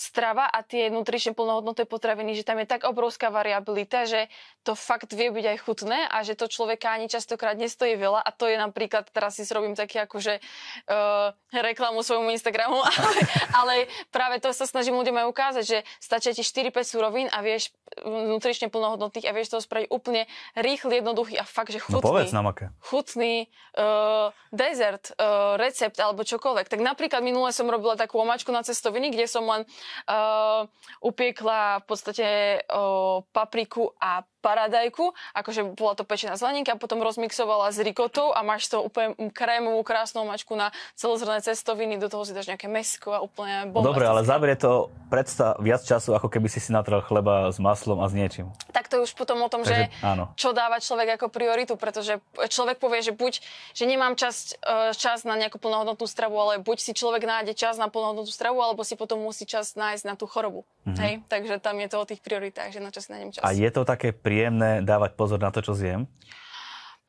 strava 0.00 0.48
a 0.48 0.64
tie 0.64 0.88
nutrične 0.88 1.36
plnohodnotné 1.36 1.84
potraviny, 1.84 2.32
že 2.32 2.48
tam 2.48 2.56
je 2.56 2.64
tak 2.64 2.88
obrovská 2.88 3.28
variabilita, 3.28 4.08
že 4.08 4.32
to 4.64 4.72
fakt 4.72 5.12
vie 5.12 5.28
byť 5.28 5.44
aj 5.44 5.58
chutné 5.60 6.08
a 6.08 6.24
že 6.24 6.32
to 6.40 6.48
človeka 6.48 6.88
ani 6.88 7.12
častokrát 7.12 7.60
nestojí 7.60 8.00
veľa 8.00 8.24
a 8.24 8.30
to 8.32 8.48
je 8.48 8.56
napríklad, 8.56 9.12
teraz 9.12 9.36
si 9.36 9.44
robím 9.52 9.76
taký 9.76 10.00
akože 10.00 10.40
uh, 10.40 11.36
reklamu 11.52 12.00
svojmu 12.00 12.32
Instagramu, 12.32 12.80
ale, 12.88 13.20
ale 13.52 13.74
práve 14.08 14.40
to 14.40 14.48
sa 14.56 14.64
snažím 14.64 14.96
ľuďom 14.96 15.20
aj 15.20 15.26
ukázať, 15.28 15.64
že 15.68 15.78
stačí 16.00 16.32
ti 16.32 16.40
4-5 16.40 16.80
surovín 16.80 17.28
a 17.28 17.44
vieš 17.44 17.76
nutrične 18.08 18.72
plnohodnotných 18.72 19.28
a 19.28 19.36
vieš 19.36 19.52
to 19.52 19.58
spraviť 19.60 19.92
úplne 19.92 20.24
rýchly, 20.56 21.02
jednoduchý 21.02 21.36
a 21.36 21.44
fakt, 21.44 21.74
že 21.74 21.82
chutný. 21.82 22.00
No 22.00 22.06
povedz 22.06 22.32
nám 22.32 22.48
aké. 22.48 22.72
Chutný 22.80 23.50
uh, 23.76 24.30
dezert, 24.54 25.12
uh, 25.18 25.58
recept 25.58 25.98
alebo 25.98 26.22
čokoľvek. 26.22 26.70
Tak 26.70 26.80
napríklad 26.80 27.20
minule 27.20 27.50
som 27.50 27.66
robila 27.66 27.98
takú 27.98 28.22
omačku 28.22 28.54
na 28.54 28.62
cestoviny, 28.62 29.10
kde 29.10 29.26
som 29.26 29.42
len 29.44 29.66
uh, 30.08 30.66
upiekla 31.00 31.80
v 31.80 31.84
podstate 31.86 32.26
uh, 32.68 33.24
papriku 33.32 33.90
a 34.00 34.22
paradajku, 34.40 35.12
akože 35.36 35.76
bola 35.76 35.94
to 35.94 36.04
pečená 36.04 36.34
zeleninka, 36.34 36.80
potom 36.80 37.04
rozmixovala 37.04 37.70
s 37.70 37.78
rikotou 37.80 38.32
a 38.32 38.40
máš 38.40 38.72
to 38.72 38.80
úplne 38.80 39.14
krémovú 39.30 39.84
krásnu 39.84 40.24
mačku 40.24 40.56
na 40.56 40.72
celozrné 40.96 41.44
cestoviny, 41.44 42.00
do 42.00 42.08
toho 42.08 42.24
si 42.24 42.32
dáš 42.32 42.48
nejaké 42.48 42.66
mesko 42.66 43.12
a 43.12 43.20
úplne 43.20 43.68
Dobre, 43.70 44.08
ale 44.08 44.24
zaberie 44.24 44.56
to 44.56 44.88
predsa 45.12 45.56
viac 45.60 45.84
času, 45.84 46.16
ako 46.16 46.32
keby 46.32 46.48
si 46.48 46.58
si 46.58 46.72
natrel 46.72 47.04
chleba 47.04 47.52
s 47.52 47.60
maslom 47.60 48.00
a 48.00 48.08
s 48.08 48.14
niečím. 48.16 48.50
Tak 48.72 48.88
to 48.88 49.00
je 49.00 49.10
už 49.10 49.12
potom 49.14 49.42
o 49.44 49.48
tom, 49.52 49.62
Takže, 49.62 49.90
že 49.90 50.04
áno. 50.04 50.32
čo 50.34 50.56
dáva 50.56 50.80
človek 50.80 51.20
ako 51.20 51.26
prioritu, 51.28 51.74
pretože 51.76 52.18
človek 52.48 52.80
povie, 52.80 53.04
že 53.04 53.12
buď, 53.12 53.42
že 53.76 53.84
nemám 53.84 54.16
čas, 54.16 54.56
e, 54.62 54.94
čas 54.94 55.26
na 55.28 55.36
nejakú 55.36 55.58
plnohodnotnú 55.58 56.06
stravu, 56.08 56.38
ale 56.38 56.62
buď 56.62 56.78
si 56.80 56.92
človek 56.94 57.26
nájde 57.26 57.52
čas 57.58 57.76
na 57.76 57.90
plnohodnotnú 57.90 58.30
stravu, 58.30 58.62
alebo 58.62 58.86
si 58.86 58.94
potom 58.94 59.20
musí 59.20 59.44
čas 59.44 59.74
nájsť 59.74 60.04
na 60.06 60.14
tú 60.14 60.24
chorobu. 60.30 60.64
Mm-hmm. 60.94 61.04
Hej? 61.06 61.14
Takže 61.30 61.54
tam 61.62 61.76
je 61.78 61.88
to 61.88 61.96
o 62.00 62.08
tých 62.08 62.20
prioritách, 62.22 62.70
že 62.74 62.80
na 62.82 62.90
čo 62.90 63.00
si 63.04 63.10
nájdem 63.14 63.30
čas. 63.36 63.42
A 63.46 63.54
je 63.54 63.70
to 63.70 63.82
také 63.86 64.10
príjemné 64.10 64.82
dávať 64.82 65.14
pozor 65.14 65.38
na 65.38 65.54
to, 65.54 65.62
čo 65.62 65.74
zjem? 65.74 66.10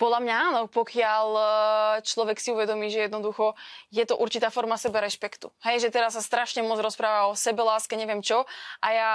Podľa 0.02 0.20
mňa 0.26 0.36
áno, 0.50 0.62
pokiaľ 0.66 1.28
e, 1.30 1.44
človek 2.02 2.42
si 2.42 2.50
uvedomí, 2.50 2.90
že 2.90 3.06
jednoducho 3.06 3.54
je 3.94 4.02
to 4.02 4.18
určitá 4.18 4.50
forma 4.50 4.74
seberešpektu. 4.74 5.54
Hej, 5.62 5.86
že 5.86 5.94
teraz 5.94 6.18
sa 6.18 6.26
strašne 6.26 6.66
moc 6.66 6.82
rozpráva 6.82 7.30
o 7.30 7.38
sebeláske, 7.38 7.94
neviem 7.94 8.26
čo, 8.26 8.50
a 8.82 8.88
ja 8.90 9.10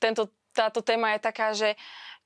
tento, 0.00 0.32
táto 0.56 0.80
téma 0.80 1.12
je 1.12 1.20
taká, 1.20 1.52
že 1.52 1.76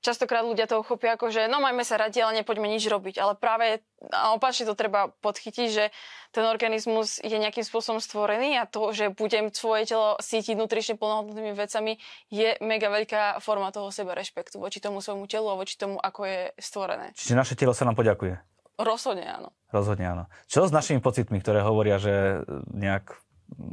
častokrát 0.01 0.43
ľudia 0.43 0.65
to 0.65 0.81
uchopia 0.81 1.15
ako, 1.15 1.29
že 1.29 1.45
no 1.47 1.61
majme 1.61 1.85
sa 1.85 1.95
radi, 2.01 2.19
ale 2.19 2.41
nepoďme 2.41 2.67
nič 2.67 2.83
robiť. 2.89 3.21
Ale 3.21 3.37
práve 3.37 3.85
opačne 4.33 4.65
to 4.65 4.75
treba 4.75 5.13
podchytiť, 5.21 5.67
že 5.69 5.93
ten 6.33 6.43
organizmus 6.43 7.21
je 7.21 7.37
nejakým 7.37 7.61
spôsobom 7.61 8.01
stvorený 8.01 8.57
a 8.57 8.65
to, 8.65 8.91
že 8.91 9.13
budem 9.13 9.53
svoje 9.53 9.93
telo 9.93 10.17
sítiť 10.17 10.57
nutrične 10.57 10.97
plnohodnotnými 10.97 11.53
vecami, 11.53 12.01
je 12.33 12.57
mega 12.59 12.89
veľká 12.89 13.39
forma 13.39 13.69
toho 13.69 13.93
seba 13.93 14.17
rešpektu 14.17 14.57
voči 14.57 14.81
tomu 14.81 14.99
svojmu 14.99 15.29
telu 15.29 15.47
a 15.53 15.55
voči 15.55 15.77
tomu, 15.77 16.01
ako 16.01 16.25
je 16.25 16.41
stvorené. 16.57 17.13
Čiže 17.13 17.37
naše 17.37 17.53
telo 17.53 17.71
sa 17.71 17.85
nám 17.85 17.95
poďakuje? 17.95 18.41
Rozhodne 18.81 19.29
áno. 19.29 19.53
Rozhodne 19.69 20.05
áno. 20.09 20.23
Čo 20.49 20.65
s 20.65 20.73
našimi 20.73 20.99
pocitmi, 20.99 21.37
ktoré 21.37 21.61
hovoria, 21.61 22.01
že 22.01 22.41
nejak 22.73 23.13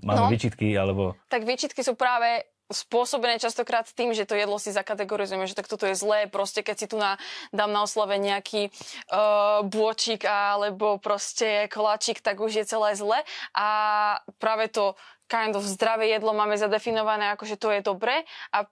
máme 0.04 0.28
no, 0.28 0.30
výčitky, 0.30 0.74
alebo... 0.74 1.14
Tak 1.30 1.46
výčitky 1.46 1.80
sú 1.86 1.94
práve 1.94 2.44
spôsobené 2.68 3.40
častokrát 3.40 3.88
tým, 3.88 4.12
že 4.12 4.28
to 4.28 4.36
jedlo 4.36 4.60
si 4.60 4.72
zakategorizujeme, 4.76 5.48
že 5.48 5.56
tak 5.56 5.68
toto 5.68 5.88
je 5.88 5.96
zlé, 5.96 6.28
proste 6.28 6.60
keď 6.60 6.76
si 6.76 6.86
tu 6.86 6.96
na, 7.00 7.16
dám 7.50 7.72
na 7.72 7.84
oslave 7.84 8.20
nejaký 8.20 8.68
uh, 8.68 9.64
bôčik 9.64 10.28
alebo 10.28 11.00
proste 11.00 11.66
koláčik, 11.72 12.20
tak 12.20 12.40
už 12.40 12.60
je 12.60 12.64
celé 12.68 12.92
zle 12.92 13.18
a 13.56 13.68
práve 14.36 14.68
to 14.68 14.92
kind 15.28 15.56
of 15.56 15.64
zdravé 15.64 16.12
jedlo 16.12 16.36
máme 16.36 16.56
zadefinované 16.60 17.32
ako, 17.32 17.44
že 17.44 17.60
to 17.60 17.68
je 17.72 17.80
dobré. 17.84 18.24
A 18.52 18.68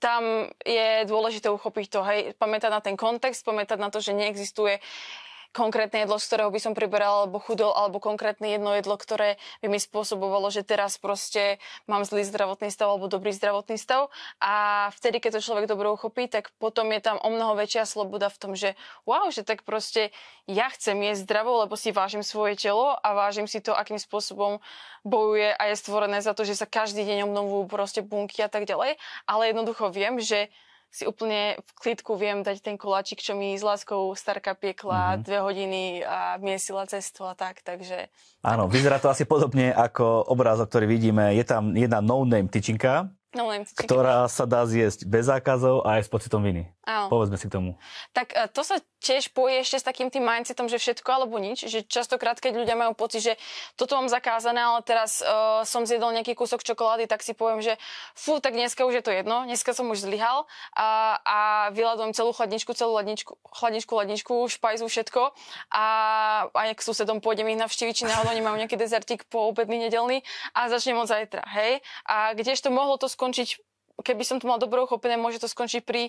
tam 0.00 0.48
je 0.64 1.04
dôležité 1.04 1.52
uchopiť 1.52 1.86
to, 1.92 2.00
hej, 2.08 2.20
pamätať 2.40 2.70
na 2.72 2.80
ten 2.80 2.96
kontext, 2.96 3.44
pamätať 3.44 3.78
na 3.78 3.92
to, 3.92 4.00
že 4.00 4.16
neexistuje 4.16 4.80
uh, 4.80 5.29
konkrétne 5.50 6.06
jedlo, 6.06 6.16
z 6.18 6.26
ktorého 6.30 6.50
by 6.54 6.60
som 6.62 6.72
priberala 6.78 7.26
alebo 7.26 7.42
chudol, 7.42 7.74
alebo 7.74 7.98
konkrétne 7.98 8.54
jedno 8.54 8.70
jedlo, 8.78 8.94
ktoré 8.94 9.36
by 9.62 9.68
mi 9.70 9.82
spôsobovalo, 9.82 10.46
že 10.54 10.62
teraz 10.62 10.96
proste 10.96 11.58
mám 11.90 12.06
zlý 12.06 12.22
zdravotný 12.22 12.70
stav 12.70 12.94
alebo 12.94 13.10
dobrý 13.10 13.34
zdravotný 13.34 13.74
stav. 13.74 14.14
A 14.38 14.86
vtedy, 14.94 15.18
keď 15.18 15.38
to 15.38 15.46
človek 15.46 15.66
dobre 15.66 15.90
uchopí, 15.90 16.30
tak 16.30 16.54
potom 16.62 16.94
je 16.94 17.02
tam 17.02 17.18
o 17.18 17.28
mnoho 17.34 17.58
väčšia 17.58 17.82
sloboda 17.82 18.30
v 18.30 18.38
tom, 18.38 18.52
že 18.54 18.78
wow, 19.04 19.26
že 19.34 19.42
tak 19.42 19.66
proste 19.66 20.14
ja 20.46 20.70
chcem 20.70 20.98
jesť 21.02 21.26
zdravo, 21.26 21.66
lebo 21.66 21.74
si 21.74 21.90
vážim 21.90 22.22
svoje 22.22 22.54
telo 22.54 22.94
a 22.94 23.08
vážim 23.14 23.50
si 23.50 23.58
to, 23.58 23.74
akým 23.74 23.98
spôsobom 23.98 24.62
bojuje 25.02 25.50
a 25.50 25.62
je 25.70 25.76
stvorené 25.80 26.22
za 26.22 26.36
to, 26.36 26.46
že 26.46 26.58
sa 26.58 26.66
každý 26.68 27.02
deň 27.02 27.26
obnovujú 27.26 27.66
proste 27.66 28.00
bunky 28.04 28.44
a 28.44 28.50
tak 28.52 28.70
ďalej. 28.70 29.00
Ale 29.26 29.42
jednoducho 29.50 29.90
viem, 29.90 30.22
že 30.22 30.52
si 30.90 31.06
úplne 31.06 31.54
v 31.62 31.70
klidku 31.78 32.18
viem 32.18 32.42
dať 32.42 32.66
ten 32.66 32.74
koláčik, 32.74 33.22
čo 33.22 33.38
mi 33.38 33.54
s 33.54 33.62
láskou 33.62 34.10
starka 34.18 34.58
piekla 34.58 35.16
mm-hmm. 35.16 35.22
dve 35.22 35.38
hodiny 35.38 35.82
a 36.02 36.36
miesila 36.42 36.84
cestu 36.90 37.22
a 37.24 37.38
tak, 37.38 37.62
takže... 37.62 38.10
Áno, 38.42 38.66
vyzerá 38.66 38.98
to 38.98 39.06
asi 39.06 39.22
podobne 39.22 39.70
ako 39.70 40.26
obrázok, 40.26 40.66
ktorý 40.66 40.86
vidíme. 40.90 41.30
Je 41.38 41.46
tam 41.46 41.78
jedna 41.78 42.02
no-name 42.02 42.50
tyčinka, 42.50 43.14
No, 43.30 43.46
ktorá 43.78 44.26
sa 44.26 44.42
dá 44.42 44.66
zjesť 44.66 45.06
bez 45.06 45.30
zákazov 45.30 45.86
a 45.86 46.02
aj 46.02 46.02
s 46.02 46.10
pocitom 46.10 46.42
viny. 46.42 46.66
Áno. 46.88 47.12
Povedzme 47.12 47.36
si 47.36 47.44
k 47.44 47.60
tomu. 47.60 47.76
Tak 48.16 48.32
e, 48.32 48.48
to 48.48 48.64
sa 48.64 48.80
tiež 49.04 49.36
poje 49.36 49.60
ešte 49.60 49.80
s 49.80 49.84
takým 49.84 50.08
tým 50.08 50.24
mindsetom, 50.24 50.64
že 50.64 50.80
všetko 50.80 51.08
alebo 51.12 51.36
nič. 51.36 51.68
Že 51.68 51.84
častokrát, 51.84 52.40
keď 52.40 52.56
ľudia 52.56 52.72
majú 52.72 52.96
pocit, 52.96 53.20
že 53.20 53.34
toto 53.76 54.00
mám 54.00 54.08
zakázané, 54.08 54.60
ale 54.60 54.84
teraz 54.84 55.24
uh, 55.24 55.64
som 55.64 55.88
zjedol 55.88 56.12
nejaký 56.12 56.36
kúsok 56.36 56.60
čokolády, 56.60 57.08
tak 57.08 57.24
si 57.24 57.32
poviem, 57.32 57.64
že 57.64 57.80
fú, 58.12 58.44
tak 58.44 58.52
dneska 58.52 58.84
už 58.84 59.00
je 59.00 59.04
to 59.04 59.12
jedno, 59.12 59.48
dneska 59.48 59.72
som 59.72 59.88
už 59.88 60.04
zlyhal 60.04 60.44
a, 60.76 61.16
a 61.24 61.38
vyľadujem 61.72 62.12
celú 62.12 62.36
chladničku, 62.36 62.76
celú 62.76 62.92
chladničku, 63.00 63.32
chladničku, 63.40 63.92
chladničku, 63.96 64.34
špajzu, 64.52 64.84
všetko 64.84 65.22
a 65.72 65.84
aj 66.52 66.76
k 66.76 66.84
susedom 66.84 67.24
pôjdem 67.24 67.48
ich 67.48 67.60
navštíviť, 67.60 68.04
či 68.04 68.04
náhodou 68.04 68.36
nemajú 68.36 68.60
nejaký 68.60 68.76
dezertík 68.76 69.24
po 69.32 69.48
obedný 69.48 69.80
nedelný 69.80 70.20
a 70.52 70.68
začnem 70.68 71.00
od 71.00 71.08
zajtra, 71.08 71.40
hej. 71.56 71.80
A 72.04 72.36
kdežto 72.36 72.68
mohlo 72.68 73.00
to 73.00 73.08
skončiť 73.08 73.60
keby 74.00 74.24
som 74.24 74.40
to 74.40 74.48
mal 74.48 74.56
dobro 74.56 74.88
uchopené, 74.88 75.20
môže 75.20 75.40
to 75.40 75.48
skončiť 75.48 75.84
pri 75.84 76.08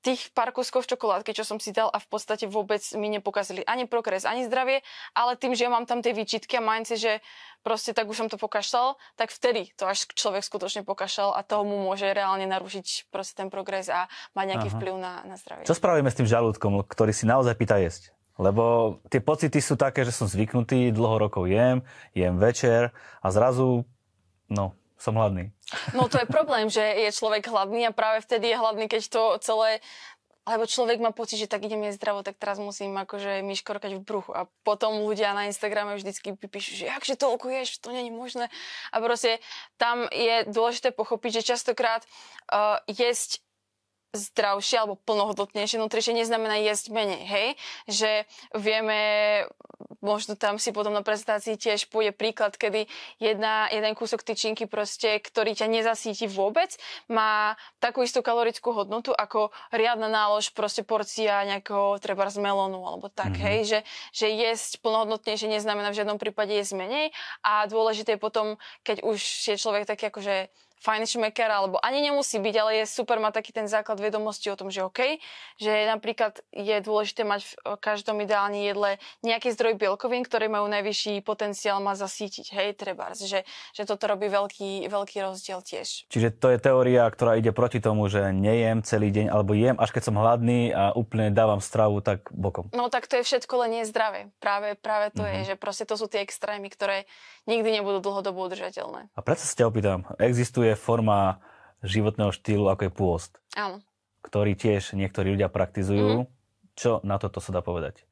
tých 0.00 0.30
pár 0.30 0.54
kuskov 0.54 0.86
čokoládky, 0.86 1.34
čo 1.34 1.42
som 1.42 1.58
si 1.58 1.74
dal 1.74 1.90
a 1.90 1.98
v 1.98 2.06
podstate 2.06 2.46
vôbec 2.46 2.80
mi 2.94 3.10
nepokazili 3.10 3.66
ani 3.66 3.90
progres, 3.90 4.22
ani 4.22 4.46
zdravie, 4.46 4.86
ale 5.14 5.34
tým, 5.34 5.58
že 5.58 5.66
ja 5.66 5.70
mám 5.70 5.90
tam 5.90 6.00
tie 6.00 6.14
výčitky 6.14 6.58
a 6.58 6.62
mám 6.62 6.86
si, 6.86 6.94
že 6.94 7.18
proste 7.66 7.90
tak 7.90 8.06
už 8.06 8.26
som 8.26 8.28
to 8.30 8.38
pokašľal, 8.38 8.94
tak 9.18 9.34
vtedy 9.34 9.74
to 9.74 9.90
až 9.90 10.06
človek 10.14 10.46
skutočne 10.46 10.86
pokašľal 10.86 11.34
a 11.34 11.42
toho 11.42 11.66
mu 11.66 11.82
môže 11.82 12.06
reálne 12.06 12.46
narušiť 12.46 13.10
proste 13.10 13.34
ten 13.42 13.50
progres 13.50 13.90
a 13.90 14.06
mať 14.38 14.46
nejaký 14.54 14.68
Aha. 14.70 14.74
vplyv 14.78 14.94
na, 14.96 15.12
na 15.26 15.34
zdravie. 15.34 15.66
Čo 15.66 15.76
spravíme 15.76 16.08
s 16.08 16.18
tým 16.18 16.30
žalúdkom, 16.30 16.86
ktorý 16.86 17.10
si 17.10 17.26
naozaj 17.26 17.58
pýta 17.58 17.82
jesť? 17.82 18.14
Lebo 18.38 18.96
tie 19.10 19.18
pocity 19.18 19.58
sú 19.58 19.74
také, 19.74 20.06
že 20.06 20.14
som 20.14 20.30
zvyknutý, 20.30 20.94
dlho 20.94 21.26
rokov 21.26 21.50
jem, 21.50 21.82
jem 22.14 22.38
večer 22.38 22.94
a 23.18 23.28
zrazu, 23.34 23.82
no, 24.46 24.78
som 24.98 25.14
hladný. 25.14 25.54
No 25.94 26.10
to 26.10 26.18
je 26.18 26.26
problém, 26.26 26.66
že 26.68 26.82
je 26.82 27.14
človek 27.14 27.46
hladný 27.48 27.86
a 27.86 27.94
práve 27.94 28.20
vtedy 28.26 28.50
je 28.50 28.60
hladný, 28.60 28.84
keď 28.90 29.02
to 29.08 29.22
celé 29.40 29.80
alebo 30.48 30.64
človek 30.64 30.96
má 31.04 31.12
pocit, 31.12 31.36
že 31.36 31.44
tak 31.44 31.68
idem 31.68 31.84
jesť 31.84 32.00
zdravo, 32.00 32.24
tak 32.24 32.40
teraz 32.40 32.56
musím 32.56 32.96
akože 32.96 33.44
myškorkať 33.44 34.00
v 34.00 34.04
bruchu. 34.04 34.32
A 34.32 34.48
potom 34.64 35.04
ľudia 35.04 35.36
na 35.36 35.44
Instagrame 35.44 35.92
vždycky 35.92 36.32
píšu, 36.40 36.72
že 36.72 36.86
akže 36.88 37.20
toľko 37.20 37.52
ješ, 37.52 37.84
to 37.84 37.92
není 37.92 38.08
možné. 38.08 38.48
A 38.88 38.96
proste 39.04 39.44
tam 39.76 40.08
je 40.08 40.48
dôležité 40.48 40.88
pochopiť, 40.96 41.44
že 41.44 41.52
častokrát 41.52 42.00
uh, 42.48 42.80
jesť 42.88 43.44
zdravšie 44.16 44.80
alebo 44.80 44.96
plnohodnotnejšie 45.04 45.76
nutrične 45.76 46.16
neznamená 46.16 46.56
jesť 46.64 46.96
menej, 46.96 47.22
hej? 47.28 47.48
Že 47.84 48.10
vieme, 48.56 49.00
možno 50.02 50.34
tam 50.34 50.58
si 50.58 50.74
potom 50.74 50.90
na 50.94 51.02
prezentácii 51.02 51.58
tiež 51.58 51.90
pôjde 51.90 52.14
príklad, 52.14 52.54
kedy 52.54 52.86
jedna, 53.22 53.70
jeden 53.70 53.94
kúsok 53.94 54.22
tyčinky 54.26 54.66
proste, 54.66 55.18
ktorý 55.22 55.54
ťa 55.54 55.66
nezasíti 55.70 56.26
vôbec, 56.26 56.74
má 57.06 57.54
takú 57.78 58.02
istú 58.02 58.22
kalorickú 58.22 58.74
hodnotu 58.74 59.14
ako 59.14 59.54
riadna 59.70 60.10
nálož, 60.10 60.50
proste 60.52 60.82
porcia 60.82 61.46
nejakého 61.46 61.98
treba 62.02 62.26
z 62.28 62.42
melónu 62.42 62.82
alebo 62.84 63.08
tak, 63.08 63.38
mm-hmm. 63.38 63.46
hej? 63.46 63.58
Že, 63.64 63.78
že 64.12 64.26
jesť 64.34 64.72
plnohodnotnejšie 64.82 65.48
neznamená 65.48 65.94
v 65.94 65.98
žiadnom 66.02 66.18
prípade 66.20 66.52
jesť 66.52 66.76
menej 66.76 67.06
a 67.42 67.64
dôležité 67.70 68.16
je 68.16 68.20
potom, 68.20 68.46
keď 68.82 69.06
už 69.06 69.18
je 69.22 69.56
človek 69.56 69.86
taký 69.88 70.10
akože 70.12 70.50
šmeker, 70.78 71.50
alebo 71.50 71.76
ani 71.82 72.00
nemusí 72.00 72.38
byť, 72.38 72.54
ale 72.54 72.72
je 72.82 72.86
super 72.86 73.18
mať 73.18 73.42
taký 73.42 73.50
ten 73.52 73.66
základ 73.66 73.98
vedomosti 73.98 74.50
o 74.50 74.56
tom, 74.56 74.70
že 74.70 74.86
OK, 74.86 75.18
že 75.58 75.72
napríklad 75.90 76.38
je 76.54 76.76
dôležité 76.80 77.26
mať 77.26 77.42
v 77.44 77.76
každom 77.82 78.22
ideálne 78.22 78.62
jedle 78.62 78.98
nejaký 79.26 79.50
zdroj 79.52 79.67
bielkovín, 79.74 80.22
ktoré 80.22 80.46
majú 80.46 80.70
najvyšší 80.70 81.24
potenciál 81.26 81.82
ma 81.82 81.98
zasítiť, 81.98 82.54
hej, 82.54 82.68
trebárs, 82.78 83.24
že, 83.26 83.42
že 83.74 83.82
toto 83.82 84.06
robí 84.06 84.30
veľký, 84.30 84.86
veľký 84.86 85.16
rozdiel 85.24 85.64
tiež. 85.64 86.06
Čiže 86.06 86.38
to 86.38 86.54
je 86.54 86.58
teória, 86.62 87.08
ktorá 87.08 87.34
ide 87.40 87.50
proti 87.50 87.82
tomu, 87.82 88.06
že 88.06 88.30
nejem 88.30 88.84
celý 88.86 89.10
deň, 89.10 89.26
alebo 89.32 89.56
jem 89.56 89.80
až 89.80 89.90
keď 89.90 90.02
som 90.12 90.20
hladný 90.20 90.70
a 90.70 90.94
úplne 90.94 91.32
dávam 91.34 91.58
stravu 91.58 92.04
tak 92.04 92.30
bokom. 92.30 92.70
No 92.70 92.86
tak 92.92 93.10
to 93.10 93.18
je 93.18 93.26
všetko 93.26 93.66
len 93.66 93.80
nie 93.80 93.84
zdravé. 93.88 94.30
Práve, 94.38 94.78
práve 94.78 95.10
to 95.10 95.26
mm-hmm. 95.26 95.48
je, 95.48 95.48
že 95.50 95.54
proste 95.58 95.88
to 95.88 95.98
sú 95.98 96.06
tie 96.06 96.22
extrémy, 96.22 96.70
ktoré 96.70 97.08
nikdy 97.50 97.80
nebudú 97.80 98.04
dlhodobo 98.04 98.46
udržateľné. 98.46 99.10
A 99.16 99.20
preto 99.24 99.42
sa 99.42 99.54
ťa 99.56 99.66
opýtam, 99.66 100.04
existuje 100.22 100.58
existuje 100.58 100.74
forma 100.74 101.38
životného 101.86 102.34
štýlu, 102.34 102.66
ako 102.66 102.82
je 102.88 102.92
pôst. 102.92 103.32
Áno. 103.54 103.78
Ktorý 104.26 104.58
tiež 104.58 104.98
niektorí 104.98 105.38
ľudia 105.38 105.46
praktizujú. 105.46 106.26
Mm-hmm. 106.26 106.74
Čo 106.74 106.98
na 107.06 107.20
toto 107.22 107.38
sa 107.38 107.54
dá 107.54 107.62
povedať? 107.62 108.07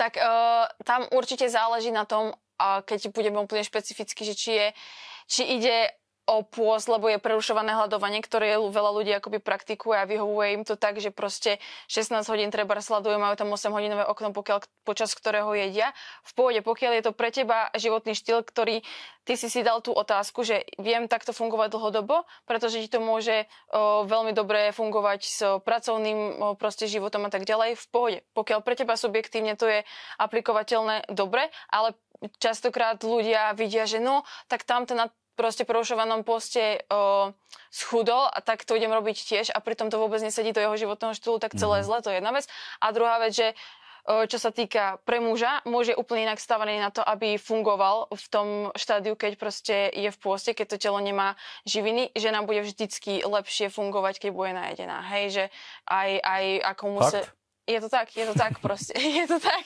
Tak 0.00 0.16
uh, 0.16 0.64
tam 0.80 1.04
určite 1.12 1.44
záleží 1.52 1.92
na 1.92 2.08
tom, 2.08 2.32
uh, 2.32 2.80
keď 2.80 3.12
budeme 3.12 3.36
úplne 3.36 3.60
špecificky, 3.60 4.24
že 4.24 4.32
či, 4.32 4.50
je, 4.56 4.66
či 5.28 5.42
ide 5.60 5.92
o 6.30 6.46
pôst, 6.46 6.86
lebo 6.86 7.10
je 7.10 7.18
prerušované 7.18 7.74
hľadovanie, 7.74 8.22
ktoré 8.22 8.54
veľa 8.54 8.90
ľudí 8.94 9.10
akoby 9.18 9.42
praktikuje 9.42 9.98
a 9.98 10.06
vyhovuje 10.06 10.48
im 10.54 10.62
to 10.62 10.78
tak, 10.78 11.02
že 11.02 11.10
proste 11.10 11.58
16 11.90 12.22
hodín 12.30 12.54
treba 12.54 12.78
sledujú, 12.78 13.18
majú 13.18 13.34
tam 13.34 13.50
8 13.50 13.74
hodinové 13.74 14.06
okno, 14.06 14.30
pokiaľ, 14.30 14.62
počas 14.86 15.10
ktorého 15.18 15.50
jedia. 15.58 15.90
V 16.22 16.32
pôde, 16.38 16.62
pokiaľ 16.62 17.02
je 17.02 17.04
to 17.10 17.12
pre 17.12 17.34
teba 17.34 17.74
životný 17.74 18.14
štýl, 18.14 18.46
ktorý 18.46 18.86
ty 19.26 19.34
si 19.34 19.50
si 19.50 19.66
dal 19.66 19.82
tú 19.82 19.90
otázku, 19.90 20.46
že 20.46 20.62
viem 20.78 21.10
takto 21.10 21.34
fungovať 21.34 21.74
dlhodobo, 21.74 22.24
pretože 22.46 22.78
ti 22.78 22.88
to 22.88 23.02
môže 23.02 23.50
o, 23.70 24.06
veľmi 24.06 24.30
dobre 24.30 24.70
fungovať 24.70 25.20
s 25.26 25.38
pracovným 25.66 26.18
o, 26.18 26.54
proste 26.54 26.86
životom 26.86 27.26
a 27.26 27.30
tak 27.30 27.42
ďalej 27.42 27.74
v 27.74 27.86
pohode. 27.90 28.18
Pokiaľ 28.38 28.62
pre 28.62 28.78
teba 28.78 28.94
subjektívne 28.94 29.58
to 29.58 29.66
je 29.66 29.82
aplikovateľné 30.22 31.10
dobre, 31.10 31.50
ale 31.70 31.98
častokrát 32.36 33.00
ľudia 33.00 33.56
vidia, 33.56 33.88
že 33.88 34.02
no, 34.02 34.28
tak 34.48 34.68
tamto 34.68 34.92
na 34.92 35.08
proste 35.40 35.64
porušovanom 35.64 36.20
poste 36.20 36.84
o, 36.92 37.32
schudol 37.72 38.28
a 38.28 38.44
tak 38.44 38.68
to 38.68 38.76
idem 38.76 38.92
robiť 38.92 39.16
tiež 39.16 39.46
a 39.56 39.58
pritom 39.64 39.88
to 39.88 39.96
vôbec 39.96 40.20
nesedí 40.20 40.52
do 40.52 40.60
jeho 40.60 40.76
životného 40.76 41.16
štýlu, 41.16 41.40
tak 41.40 41.56
celé 41.56 41.80
mm. 41.80 41.84
zle, 41.88 41.98
to 42.04 42.12
je 42.12 42.20
jedna 42.20 42.32
vec. 42.36 42.44
A 42.84 42.92
druhá 42.92 43.16
vec, 43.16 43.32
že 43.32 43.56
čo 44.04 44.38
sa 44.40 44.50
týka 44.50 44.98
pre 45.04 45.20
muža, 45.20 45.60
muž 45.68 45.92
je 45.92 45.96
úplne 45.98 46.24
inak 46.24 46.40
stavaný 46.40 46.80
na 46.80 46.88
to, 46.88 47.04
aby 47.04 47.36
fungoval 47.36 48.08
v 48.08 48.26
tom 48.32 48.48
štádiu, 48.72 49.14
keď 49.14 49.32
proste 49.36 49.76
je 49.92 50.08
v 50.08 50.18
pôste, 50.18 50.56
keď 50.56 50.74
to 50.74 50.76
telo 50.80 50.98
nemá 50.98 51.36
živiny. 51.68 52.10
Žena 52.16 52.42
bude 52.42 52.64
vždycky 52.64 53.22
lepšie 53.22 53.68
fungovať, 53.68 54.24
keď 54.24 54.30
bude 54.32 54.52
najedená. 54.56 55.04
Hej, 55.04 55.24
že 55.30 55.44
aj, 55.86 56.10
aj 56.16 56.44
ako 56.74 56.84
musí... 56.96 57.20
Je 57.70 57.78
to 57.78 57.86
tak, 57.86 58.10
je 58.10 58.26
to 58.26 58.34
tak 58.34 58.58
proste. 58.58 58.98
Je 59.20 59.24
to 59.30 59.38
tak. 59.38 59.62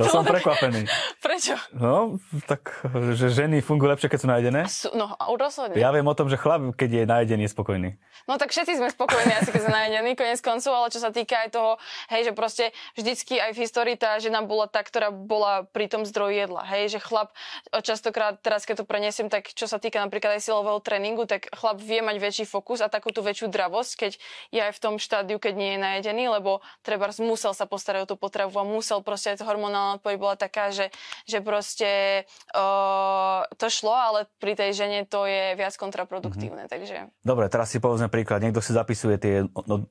To, 0.00 0.08
to 0.08 0.12
som 0.12 0.24
prekvapený. 0.24 0.88
Prečo? 1.20 1.56
No, 1.76 2.16
tak, 2.48 2.84
že 3.12 3.28
ženy 3.28 3.60
fungujú 3.60 3.92
lepšie, 3.92 4.08
keď 4.08 4.18
sú 4.20 4.28
najedené? 4.28 4.60
Sú, 4.68 4.88
no, 4.96 5.12
rozhodne. 5.36 5.76
Ja 5.76 5.92
viem 5.92 6.04
o 6.04 6.16
tom, 6.16 6.32
že 6.32 6.40
chlap, 6.40 6.72
keď 6.76 6.90
je 6.92 7.02
najedený, 7.04 7.42
je 7.48 7.52
spokojný. 7.52 7.90
No 8.26 8.40
tak 8.40 8.50
všetci 8.50 8.80
sme 8.80 8.88
spokojní 8.90 9.32
asi, 9.36 9.52
keď 9.52 9.62
sme 9.68 9.72
najedení, 9.72 10.18
konec 10.18 10.40
koncu, 10.40 10.68
ale 10.72 10.88
čo 10.90 10.98
sa 10.98 11.14
týka 11.14 11.46
aj 11.46 11.48
toho, 11.54 11.78
hej, 12.10 12.26
že 12.26 12.32
proste 12.32 12.64
vždycky 12.98 13.38
aj 13.38 13.54
v 13.54 13.58
histórii 13.62 13.96
tá 13.96 14.18
žena 14.18 14.42
bola 14.42 14.66
tá, 14.66 14.82
ktorá 14.82 15.14
bola 15.14 15.68
pri 15.68 15.86
tom 15.86 16.02
zdroji 16.02 16.44
jedla. 16.44 16.66
Hej, 16.66 16.96
že 16.96 17.00
chlap 17.00 17.36
častokrát, 17.70 18.40
teraz 18.42 18.66
keď 18.66 18.82
to 18.82 18.84
prenesiem, 18.88 19.30
tak 19.30 19.52
čo 19.52 19.70
sa 19.70 19.78
týka 19.78 20.02
napríklad 20.02 20.40
aj 20.40 20.42
silového 20.42 20.80
tréningu, 20.82 21.28
tak 21.28 21.52
chlap 21.54 21.78
vie 21.78 22.02
mať 22.02 22.16
väčší 22.18 22.44
fokus 22.48 22.82
a 22.82 22.90
takú 22.90 23.14
tú 23.14 23.22
väčšiu 23.22 23.46
dravosť, 23.52 23.92
keď 23.94 24.12
je 24.50 24.60
aj 24.60 24.72
v 24.74 24.82
tom 24.82 24.94
štádiu, 24.98 25.38
keď 25.38 25.54
nie 25.54 25.70
je 25.76 25.80
najedený, 25.80 26.24
lebo 26.26 26.60
treba 26.82 27.06
musel 27.26 27.50
sa 27.52 27.66
postarať 27.66 28.06
o 28.06 28.10
tú 28.14 28.16
potravu 28.16 28.54
a 28.54 28.64
musel 28.64 29.02
proste 29.02 29.34
aj 29.34 29.42
to 29.42 29.48
hormonálna 29.48 29.98
odpoveď 29.98 30.16
bola 30.16 30.36
taká, 30.38 30.70
že, 30.70 30.94
že 31.26 31.42
proste 31.42 32.22
uh, 32.54 33.42
to 33.58 33.66
šlo, 33.66 33.90
ale 33.90 34.30
pri 34.38 34.54
tej 34.54 34.78
žene 34.78 35.02
to 35.04 35.26
je 35.26 35.58
viac 35.58 35.74
kontraproduktívne. 35.74 36.70
Mm-hmm. 36.70 36.74
Takže... 36.78 36.96
Dobre, 37.26 37.50
teraz 37.50 37.74
si 37.74 37.82
povedzme 37.82 38.06
príklad. 38.06 38.40
Niekto 38.40 38.62
si 38.62 38.70
zapisuje 38.70 39.18
tie 39.18 39.34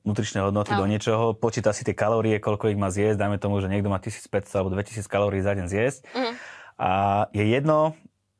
nutričné 0.02 0.40
hodnoty 0.40 0.72
no. 0.72 0.80
do 0.80 0.86
niečoho, 0.88 1.24
počíta 1.36 1.76
si 1.76 1.84
tie 1.84 1.92
kalórie, 1.92 2.40
koľko 2.40 2.72
ich 2.72 2.80
má 2.80 2.88
zjesť, 2.88 3.20
dajme 3.20 3.36
tomu, 3.36 3.60
že 3.60 3.68
niekto 3.68 3.92
má 3.92 4.00
1500 4.00 4.32
alebo 4.56 4.72
2000 4.72 5.04
kalórií 5.04 5.44
za 5.44 5.52
deň 5.52 5.66
zjesť. 5.68 6.00
Mm-hmm. 6.08 6.34
A 6.76 6.90
je 7.32 7.44
jedno, 7.44 7.96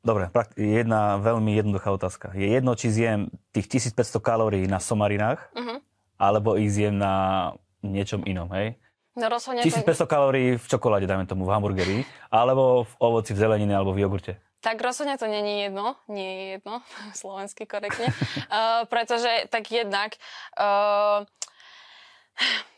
Dobre, 0.07 0.31
jedna 0.55 1.19
veľmi 1.19 1.59
jednoduchá 1.59 1.91
otázka. 1.91 2.31
Je 2.31 2.47
jedno, 2.47 2.79
či 2.79 2.95
zjem 2.95 3.27
tých 3.51 3.91
1500 3.91 4.23
kalórií 4.23 4.63
na 4.63 4.79
somarinách, 4.79 5.51
uh-huh. 5.51 5.83
alebo 6.15 6.55
ich 6.55 6.71
zjem 6.71 6.95
na 6.95 7.51
niečom 7.83 8.23
inom, 8.23 8.47
hej? 8.55 8.79
No 9.17 9.33
rozhodne 9.33 9.65
1500 9.65 9.97
to... 9.97 10.05
kalórií 10.05 10.61
v 10.61 10.65
čokoláde, 10.69 11.09
dajme 11.09 11.25
tomu, 11.25 11.49
v 11.49 11.51
hamburgeri, 11.57 11.97
alebo 12.29 12.85
v 12.85 12.93
ovoci, 13.01 13.33
v 13.33 13.41
zelenine, 13.41 13.73
alebo 13.73 13.97
v 13.97 14.05
jogurte. 14.05 14.37
Tak 14.61 14.77
rozhodne 14.77 15.17
to 15.17 15.25
není 15.25 15.65
jedno, 15.65 15.97
nie 16.05 16.29
je 16.29 16.45
jedno, 16.57 16.85
slovensky 17.21 17.65
korektne, 17.65 18.13
uh, 18.13 18.85
pretože 18.93 19.49
tak 19.49 19.65
jednak 19.73 20.13
uh, 20.53 21.25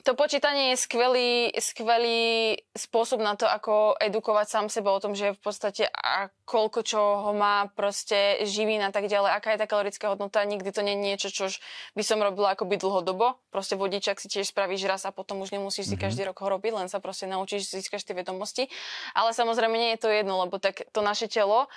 to 0.07 0.17
počítanie 0.17 0.73
je 0.73 0.81
skvelý, 0.89 1.53
skvelý 1.53 2.55
spôsob 2.73 3.21
na 3.21 3.37
to, 3.37 3.45
ako 3.45 3.93
edukovať 3.99 4.47
sám 4.49 4.67
seba 4.71 4.89
o 4.89 5.03
tom, 5.03 5.13
že 5.13 5.35
v 5.35 5.41
podstate 5.43 5.85
a 5.85 6.33
koľko 6.49 6.79
čo 6.81 6.97
ho 6.97 7.31
má 7.35 7.69
proste 7.77 8.41
živín 8.47 8.81
a 8.81 8.89
tak 8.89 9.05
ďalej, 9.05 9.37
aká 9.37 9.53
je 9.53 9.61
tá 9.61 9.67
kalorická 9.69 10.09
hodnota, 10.09 10.41
nikdy 10.47 10.71
to 10.73 10.81
nie 10.81 10.97
je 10.97 11.05
niečo, 11.13 11.29
čo 11.29 11.45
by 11.93 12.01
som 12.01 12.23
robila 12.23 12.57
akoby 12.57 12.81
dlhodobo. 12.81 13.37
Proste 13.53 13.77
vodičak 13.77 14.17
si 14.17 14.31
tiež 14.31 14.49
spravíš 14.49 14.89
raz 14.89 15.05
a 15.05 15.13
potom 15.13 15.45
už 15.45 15.53
nemusíš 15.53 15.85
si 15.85 15.93
mm-hmm. 15.93 16.03
každý 16.09 16.21
rok 16.25 16.41
ho 16.41 16.47
robiť, 16.57 16.73
len 16.73 16.87
sa 16.89 16.97
proste 16.97 17.29
naučíš, 17.29 17.69
získaš 17.69 18.01
tie 18.01 18.17
vedomosti. 18.17 18.65
Ale 19.13 19.35
samozrejme 19.35 19.77
nie 19.77 19.91
je 19.93 20.01
to 20.01 20.09
jedno, 20.09 20.41
lebo 20.41 20.57
tak 20.57 20.89
to 20.89 21.05
naše 21.05 21.29
telo 21.29 21.69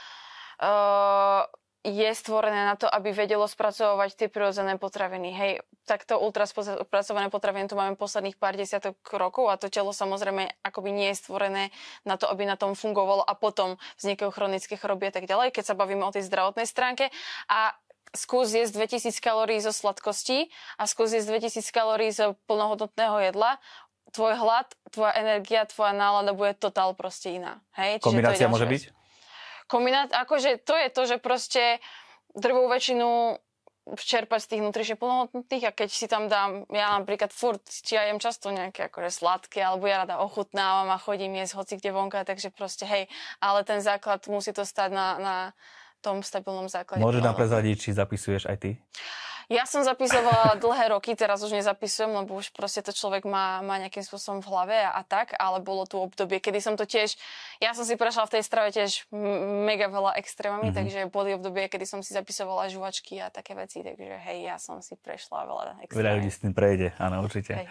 uh, 0.63 1.45
je 1.83 2.11
stvorené 2.15 2.63
na 2.63 2.79
to, 2.79 2.87
aby 2.87 3.11
vedelo 3.11 3.43
spracovať 3.51 4.15
tie 4.15 4.29
prirodzené 4.31 4.79
potraviny. 4.79 5.35
Hej, 5.35 5.53
takto 5.83 6.15
ultra 6.23 6.47
spracované 6.47 7.27
potraviny 7.27 7.67
tu 7.67 7.75
máme 7.75 7.99
posledných 7.99 8.39
pár 8.39 8.55
desiatok 8.55 8.95
rokov 9.11 9.51
a 9.51 9.59
to 9.59 9.67
telo 9.67 9.91
samozrejme 9.91 10.47
akoby 10.63 10.95
nie 10.95 11.11
je 11.11 11.27
stvorené 11.27 11.75
na 12.07 12.15
to, 12.15 12.31
aby 12.31 12.47
na 12.47 12.55
tom 12.55 12.79
fungovalo 12.79 13.27
a 13.27 13.35
potom 13.35 13.83
vznikajú 13.99 14.31
chronické 14.31 14.79
choroby 14.79 15.11
a 15.11 15.15
tak 15.19 15.27
ďalej, 15.27 15.51
keď 15.51 15.75
sa 15.75 15.79
bavíme 15.79 16.07
o 16.07 16.15
tej 16.15 16.23
zdravotnej 16.31 16.71
stránke. 16.71 17.11
A 17.51 17.75
skús 18.15 18.55
jesť 18.55 18.79
2000 18.79 19.19
kalórií 19.19 19.59
zo 19.59 19.75
sladkostí 19.75 20.55
a 20.79 20.87
skús 20.87 21.11
jesť 21.11 21.35
2000 21.35 21.67
kalórií 21.75 22.15
zo 22.15 22.39
plnohodnotného 22.47 23.27
jedla, 23.27 23.59
tvoj 24.15 24.39
hlad, 24.39 24.71
tvoja 24.95 25.19
energia, 25.19 25.67
tvoja 25.67 25.91
nálada 25.97 26.31
bude 26.31 26.55
totál 26.55 26.95
proste 26.95 27.43
iná. 27.43 27.59
Hej? 27.75 28.05
Čiže 28.05 28.07
Kombinácia 28.07 28.47
môže 28.47 28.71
byť? 28.71 29.02
Kombinát, 29.73 30.13
akože 30.13 30.61
to 30.61 30.77
je 30.77 30.89
to, 30.93 31.03
že 31.09 31.17
proste 31.17 31.81
drvú 32.37 32.69
väčšinu 32.69 33.41
čerpať 33.83 34.41
z 34.47 34.49
tých 34.55 34.63
nutrične 34.63 34.97
plnohodnotných 35.01 35.65
a 35.67 35.75
keď 35.75 35.89
si 35.91 36.07
tam 36.07 36.31
dám, 36.31 36.71
ja 36.71 37.03
napríklad 37.03 37.35
furt, 37.35 37.67
či 37.67 37.99
ja 37.99 38.07
jem 38.07 38.23
často 38.23 38.55
nejaké 38.55 38.87
akože 38.87 39.11
sladké, 39.11 39.59
alebo 39.59 39.91
ja 39.91 40.07
rada 40.07 40.23
ochutnávam 40.23 40.87
a 40.95 41.03
chodím 41.03 41.35
jesť 41.35 41.59
hoci 41.59 41.73
kde 41.83 41.91
vonka, 41.91 42.23
takže 42.23 42.55
proste 42.55 42.87
hej, 42.87 43.11
ale 43.43 43.67
ten 43.67 43.83
základ 43.83 44.23
musí 44.31 44.55
to 44.55 44.63
stať 44.63 44.95
na, 44.95 45.09
na 45.19 45.37
tom 45.99 46.23
stabilnom 46.23 46.71
základe. 46.71 47.03
Môžeš 47.03 47.27
nám 47.27 47.35
prezradiť, 47.35 47.77
či 47.79 47.91
zapisuješ 47.91 48.47
aj 48.47 48.57
ty? 48.63 48.71
Ja 49.53 49.69
som 49.69 49.85
zapisovala 49.85 50.57
dlhé 50.65 50.97
roky, 50.97 51.13
teraz 51.13 51.45
už 51.45 51.53
nezapisujem, 51.53 52.09
lebo 52.25 52.41
už 52.41 52.57
proste 52.57 52.81
to 52.81 52.97
človek 52.97 53.29
má, 53.29 53.61
má 53.61 53.77
nejakým 53.77 54.01
spôsobom 54.01 54.41
v 54.41 54.49
hlave 54.49 54.77
a, 54.81 54.97
a 54.97 55.03
tak, 55.05 55.37
ale 55.37 55.61
bolo 55.61 55.85
tu 55.85 56.01
obdobie, 56.01 56.41
kedy 56.41 56.65
som 56.65 56.75
to 56.81 56.89
tiež, 56.89 57.21
ja 57.61 57.77
som 57.77 57.85
si 57.85 58.01
prešla 58.01 58.25
v 58.25 58.33
tej 58.41 58.43
strave 58.49 58.73
tiež 58.73 59.13
mega 59.69 59.93
veľa 59.93 60.17
extrémami, 60.17 60.73
mm-hmm. 60.73 60.79
takže 60.81 61.13
boli 61.13 61.37
obdobie, 61.37 61.69
kedy 61.69 61.85
som 61.85 62.01
si 62.01 62.17
zapisovala 62.17 62.73
žuvačky 62.73 63.21
a 63.21 63.29
také 63.29 63.53
veci, 63.53 63.85
takže 63.85 64.17
hej, 64.33 64.39
ja 64.49 64.57
som 64.57 64.81
si 64.81 64.97
prešla 64.97 65.45
veľa 65.45 65.63
extrémov. 65.85 66.01
Veľa 66.01 66.13
ľudí 66.17 66.31
s 66.33 66.41
tým 66.41 66.53
prejde, 66.57 66.89
áno, 66.97 67.21
určite. 67.21 67.69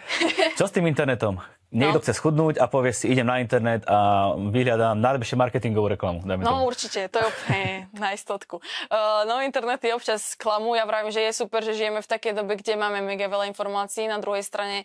Čo 0.54 0.70
s 0.70 0.72
tým 0.72 0.86
internetom? 0.86 1.42
Niekto 1.72 1.98
no. 1.98 2.02
chce 2.04 2.12
schudnúť 2.12 2.60
a 2.60 2.68
povie 2.68 2.92
si, 2.92 3.08
idem 3.08 3.24
na 3.24 3.40
internet 3.40 3.88
a 3.88 4.30
vyhľadám 4.36 5.00
najlepšie 5.00 5.40
marketingovú 5.40 5.96
reklamu. 5.96 6.20
no 6.20 6.36
tomu. 6.36 6.68
určite, 6.68 7.08
to 7.08 7.24
je 7.24 7.26
úplne 7.32 7.64
na 8.04 8.12
istotku. 8.12 8.60
Uh, 8.92 9.24
no 9.24 9.40
internety 9.40 9.88
občas 9.96 10.36
klamú, 10.36 10.76
ja 10.76 10.84
vravím, 10.84 11.08
že 11.08 11.24
je 11.24 11.32
super, 11.32 11.64
že 11.64 11.72
žijeme 11.72 12.04
v 12.04 12.10
takej 12.12 12.36
dobe, 12.36 12.60
kde 12.60 12.76
máme 12.76 13.00
mega 13.00 13.24
veľa 13.24 13.48
informácií, 13.48 14.04
na 14.04 14.20
druhej 14.20 14.44
strane 14.44 14.84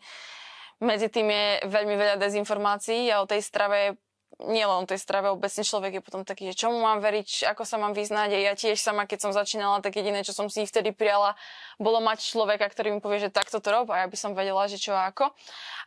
medzi 0.79 1.09
tým 1.09 1.27
je 1.27 1.47
veľmi 1.67 1.95
veľa 1.97 2.15
dezinformácií 2.21 3.09
a 3.09 3.19
o 3.19 3.29
tej 3.29 3.41
strave 3.41 3.97
nielen 4.37 4.85
tej 4.85 5.01
strave, 5.01 5.33
obecne 5.33 5.65
človek 5.65 5.97
je 5.97 6.01
potom 6.05 6.21
taký, 6.21 6.53
že 6.53 6.67
čomu 6.67 6.77
mám 6.77 7.01
veriť, 7.01 7.49
ako 7.49 7.63
sa 7.65 7.81
mám 7.81 7.97
vyznať. 7.97 8.37
Ja 8.37 8.53
tiež 8.53 8.77
sama, 8.77 9.09
keď 9.09 9.27
som 9.27 9.31
začínala, 9.33 9.81
tak 9.81 9.97
jediné, 9.97 10.21
čo 10.21 10.35
som 10.35 10.45
si 10.45 10.61
vtedy 10.67 10.93
prijala, 10.93 11.33
bolo 11.81 11.97
mať 11.97 12.21
človeka, 12.21 12.69
ktorý 12.69 12.93
mi 12.93 12.99
povie, 13.01 13.17
že 13.17 13.33
takto 13.33 13.57
to 13.57 13.69
rob 13.73 13.89
a 13.89 14.05
ja 14.05 14.07
by 14.07 14.17
som 14.17 14.37
vedela, 14.37 14.69
že 14.69 14.77
čo 14.77 14.93
a 14.93 15.09
ako. 15.09 15.33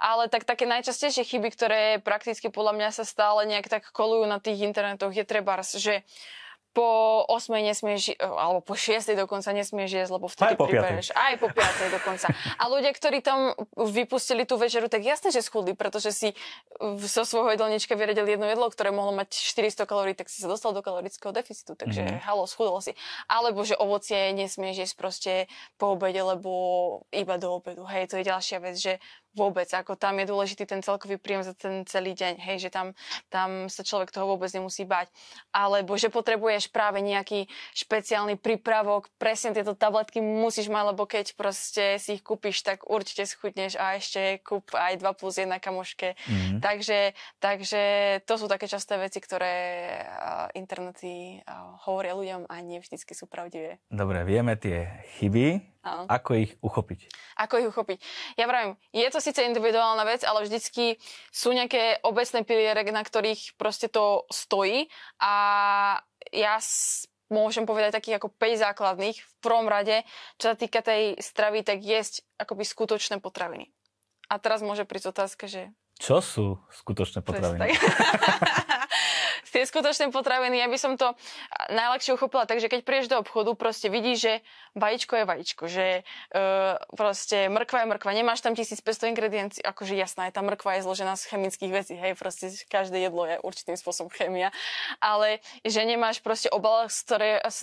Ale 0.02 0.26
tak 0.26 0.42
také 0.48 0.66
najčastejšie 0.66 1.22
chyby, 1.30 1.48
ktoré 1.54 1.80
prakticky 2.02 2.50
podľa 2.50 2.74
mňa 2.74 2.88
sa 2.90 3.04
stále 3.06 3.46
nejak 3.46 3.70
tak 3.70 3.82
kolujú 3.94 4.26
na 4.26 4.42
tých 4.42 4.66
internetoch, 4.66 5.14
je 5.14 5.22
treba, 5.22 5.54
že 5.62 6.02
po 6.70 7.22
8 7.26 7.50
nesmieš, 7.66 8.14
alebo 8.22 8.62
po 8.62 8.78
6 8.78 9.18
dokonca 9.18 9.50
nesmieš 9.50 9.90
jesť, 9.90 10.12
lebo 10.14 10.30
vtedy 10.30 10.54
aj 10.54 10.58
po 10.58 10.66
pribereš. 10.70 11.06
Aj 11.18 11.34
po 11.34 11.50
5 11.50 11.96
dokonca. 11.98 12.26
A 12.30 12.62
ľudia, 12.70 12.94
ktorí 12.94 13.18
tam 13.26 13.58
vypustili 13.74 14.46
tú 14.46 14.54
večeru, 14.54 14.86
tak 14.86 15.02
jasne, 15.02 15.34
že 15.34 15.42
schudli, 15.42 15.74
pretože 15.74 16.14
si 16.14 16.28
zo 17.02 17.22
svojho 17.26 17.58
jedlnička 17.58 17.98
vyredili 17.98 18.38
jedno 18.38 18.46
jedlo, 18.46 18.70
ktoré 18.70 18.94
mohlo 18.94 19.10
mať 19.18 19.34
400 19.34 19.82
kalórií, 19.90 20.14
tak 20.14 20.30
si 20.30 20.38
sa 20.38 20.46
dostal 20.46 20.70
do 20.70 20.78
kalorického 20.78 21.34
deficitu. 21.34 21.74
Takže 21.74 22.06
mm-hmm. 22.06 22.22
halo, 22.22 22.46
schudol 22.46 22.78
si. 22.78 22.94
Alebo 23.26 23.66
že 23.66 23.74
ovocie 23.74 24.30
nesmieš 24.30 24.86
jesť 24.86 24.94
proste 24.94 25.32
po 25.74 25.98
obede, 25.98 26.22
lebo 26.22 26.50
iba 27.10 27.34
do 27.34 27.58
obedu. 27.58 27.82
Hej, 27.90 28.14
to 28.14 28.22
je 28.22 28.30
ďalšia 28.30 28.58
vec, 28.62 28.78
že 28.78 29.02
vôbec, 29.34 29.70
ako 29.70 29.94
tam 29.94 30.18
je 30.18 30.26
dôležitý 30.26 30.66
ten 30.66 30.82
celkový 30.82 31.16
príjem 31.16 31.46
za 31.46 31.54
ten 31.54 31.86
celý 31.86 32.18
deň, 32.18 32.42
hej, 32.42 32.66
že 32.66 32.70
tam, 32.70 32.92
tam 33.30 33.70
sa 33.70 33.86
človek 33.86 34.10
toho 34.10 34.26
vôbec 34.26 34.50
nemusí 34.50 34.82
bať. 34.82 35.06
Alebo 35.54 35.94
že 35.94 36.10
potrebuješ 36.10 36.74
práve 36.74 36.98
nejaký 36.98 37.46
špeciálny 37.78 38.38
prípravok, 38.42 39.06
presne 39.22 39.54
tieto 39.54 39.78
tabletky 39.78 40.18
musíš 40.18 40.66
mať, 40.66 40.84
lebo 40.94 41.06
keď 41.06 41.38
proste 41.38 42.02
si 42.02 42.18
ich 42.18 42.22
kúpiš, 42.26 42.66
tak 42.66 42.90
určite 42.90 43.26
schudneš 43.26 43.78
a 43.78 43.94
ešte 43.94 44.42
kúp 44.42 44.74
aj 44.74 44.98
2 44.98 45.18
plus 45.18 45.34
1 45.38 45.50
kamoške. 45.62 46.18
Mm-hmm. 46.18 46.58
Takže, 46.58 47.14
takže 47.38 47.82
to 48.26 48.34
sú 48.34 48.50
také 48.50 48.66
časté 48.66 48.98
veci, 48.98 49.22
ktoré 49.22 49.54
internety 50.58 51.42
hovoria 51.86 52.18
ľuďom 52.18 52.50
a 52.50 52.54
nie 52.60 52.82
vždycky 52.82 53.14
sú 53.14 53.30
pravdivé. 53.30 53.78
Dobre, 53.90 54.26
vieme 54.26 54.58
tie 54.58 55.06
chyby, 55.18 55.79
Áno. 55.80 56.04
Ako 56.12 56.36
ich 56.36 56.52
uchopiť? 56.60 57.08
Ako 57.40 57.56
ich 57.56 57.68
uchopiť? 57.72 57.98
Ja 58.36 58.44
vravím, 58.44 58.76
je 58.92 59.08
to 59.08 59.16
síce 59.16 59.40
individuálna 59.40 60.04
vec, 60.04 60.20
ale 60.28 60.44
vždycky 60.44 61.00
sú 61.32 61.56
nejaké 61.56 62.04
obecné 62.04 62.44
piliere, 62.44 62.84
na 62.92 63.00
ktorých 63.00 63.56
proste 63.56 63.88
to 63.88 64.28
stojí 64.28 64.92
a 65.16 65.32
ja 66.36 66.60
môžem 67.32 67.64
povedať 67.64 67.96
takých 67.96 68.20
ako 68.20 68.28
5 68.36 68.64
základných. 68.68 69.16
V 69.16 69.34
prvom 69.40 69.70
rade, 69.72 70.04
čo 70.36 70.52
sa 70.52 70.56
týka 70.58 70.84
tej 70.84 71.16
stravy, 71.16 71.64
tak 71.64 71.80
jesť 71.80 72.28
akoby 72.36 72.68
skutočné 72.68 73.22
potraviny. 73.24 73.72
A 74.28 74.36
teraz 74.36 74.60
môže 74.60 74.84
prísť 74.84 75.16
otázka, 75.16 75.48
že... 75.48 75.72
Čo 75.96 76.20
sú 76.20 76.46
skutočné 76.70 77.24
potraviny? 77.24 77.72
tie 79.50 79.66
skutočné 79.66 80.14
potraviny, 80.14 80.62
ja 80.62 80.68
by 80.70 80.78
som 80.78 80.94
to 80.94 81.12
najľahšie 81.70 82.14
uchopila 82.14 82.46
tak, 82.46 82.62
že 82.62 82.70
keď 82.70 82.80
prídeš 82.86 83.10
do 83.10 83.20
obchodu, 83.20 83.52
proste 83.58 83.90
vidíš, 83.90 84.18
že 84.18 84.32
vajíčko 84.78 85.14
je 85.18 85.24
vajíčko, 85.26 85.64
že 85.66 85.86
uh, 86.34 86.78
proste 86.94 87.50
mrkva 87.50 87.82
je 87.82 87.86
mrkva, 87.90 88.10
nemáš 88.14 88.40
tam 88.40 88.54
1500 88.54 89.10
ingrediencií, 89.10 89.62
akože 89.66 89.98
jasná 89.98 90.30
je, 90.30 90.34
tá 90.34 90.42
mrkva 90.46 90.78
je 90.78 90.86
zložená 90.86 91.18
z 91.18 91.26
chemických 91.26 91.72
vecí, 91.74 91.94
hej, 91.98 92.14
proste 92.14 92.54
každé 92.70 93.10
jedlo 93.10 93.26
je 93.26 93.36
určitým 93.42 93.74
spôsobom 93.74 94.10
chemia, 94.14 94.54
ale 95.02 95.42
že 95.66 95.82
nemáš 95.82 96.22
proste 96.22 96.46
obal, 96.50 96.86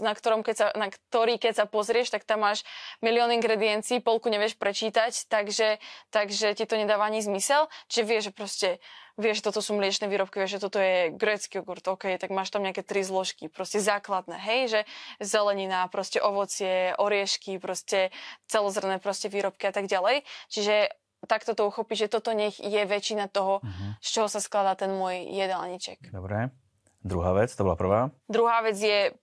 na, 0.04 0.14
ktorom 0.14 0.44
keď 0.44 0.56
sa, 0.56 0.68
na 0.76 0.92
ktorý 0.92 1.40
keď 1.40 1.64
sa 1.64 1.66
pozrieš, 1.66 2.12
tak 2.12 2.28
tam 2.28 2.44
máš 2.44 2.68
milión 3.00 3.32
ingrediencií, 3.32 4.04
polku 4.04 4.28
nevieš 4.28 4.60
prečítať, 4.60 5.32
takže, 5.32 5.80
takže 6.12 6.54
ti 6.60 6.68
to 6.68 6.76
nedáva 6.76 7.08
ani 7.08 7.24
zmysel, 7.24 7.72
čiže 7.88 8.04
vieš, 8.04 8.24
že 8.30 8.34
proste 8.36 8.70
vieš, 9.18 9.42
toto 9.42 9.60
sú 9.60 9.74
mliečne 9.74 10.06
výrobky, 10.08 10.40
vieš, 10.40 10.62
že 10.62 10.64
toto 10.64 10.78
je 10.78 11.12
grécky 11.12 11.60
jogurt, 11.60 11.84
OK, 11.84 12.08
tak 12.22 12.30
máš 12.30 12.54
tam 12.54 12.62
nejaké 12.64 12.86
tri 12.86 13.02
zložky, 13.02 13.50
proste 13.50 13.82
základné, 13.82 14.38
hej, 14.38 14.62
že 14.70 14.82
zelenina, 15.18 15.90
proste 15.90 16.22
ovocie, 16.22 16.94
oriešky, 17.02 17.58
proste 17.58 18.14
celozrné 18.46 19.02
proste 19.02 19.28
výrobky 19.28 19.68
a 19.68 19.74
tak 19.74 19.90
ďalej. 19.90 20.24
Čiže 20.54 20.94
takto 21.26 21.58
to 21.58 21.66
uchopiť, 21.68 22.08
že 22.08 22.14
toto 22.14 22.32
nech 22.32 22.62
je 22.62 22.86
väčšina 22.86 23.26
toho, 23.28 23.60
uh-huh. 23.66 23.92
z 24.00 24.08
čoho 24.14 24.30
sa 24.30 24.38
skladá 24.38 24.78
ten 24.78 24.94
môj 24.94 25.26
jedálniček. 25.34 26.14
Dobre. 26.14 26.54
Druhá 27.02 27.34
vec, 27.34 27.50
to 27.50 27.66
bola 27.66 27.78
prvá. 27.80 28.02
Druhá 28.30 28.62
vec 28.62 28.78
je 28.78 29.16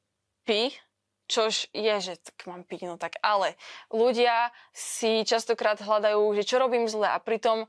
pi, 0.43 0.75
čož 1.31 1.73
je, 1.73 1.95
že 2.01 2.21
tak 2.21 2.45
mám 2.49 2.65
piť, 2.65 2.89
no 2.89 2.97
tak 3.01 3.17
ale 3.25 3.57
ľudia 3.89 4.53
si 4.75 5.25
častokrát 5.25 5.81
hľadajú, 5.81 6.21
že 6.37 6.43
čo 6.45 6.61
robím 6.61 6.89
zle 6.89 7.09
a 7.09 7.19
pritom 7.21 7.69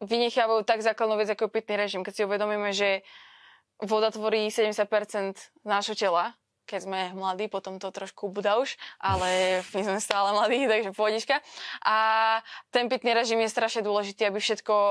vynechávajú 0.00 0.64
tak 0.64 0.80
základnú 0.80 1.20
vec 1.20 1.28
ako 1.28 1.52
pitný 1.52 1.76
režim. 1.76 2.00
Keď 2.00 2.12
si 2.12 2.26
uvedomíme, 2.26 2.72
že 2.72 3.04
voda 3.80 4.12
tvorí 4.12 4.48
70% 4.48 4.84
nášho 5.64 5.96
tela, 5.96 6.36
keď 6.70 6.80
sme 6.86 7.00
mladí, 7.18 7.50
potom 7.50 7.82
to 7.82 7.90
trošku 7.90 8.30
budá 8.30 8.62
už, 8.62 8.78
ale 9.02 9.58
my 9.74 9.82
sme 9.82 9.98
stále 9.98 10.30
mladí, 10.30 10.70
takže 10.70 10.94
pohodička. 10.94 11.42
A 11.82 11.96
ten 12.70 12.86
pitný 12.86 13.10
režim 13.10 13.42
je 13.42 13.50
strašne 13.50 13.82
dôležitý, 13.82 14.30
aby 14.30 14.38
všetko 14.38 14.74
o, 14.74 14.90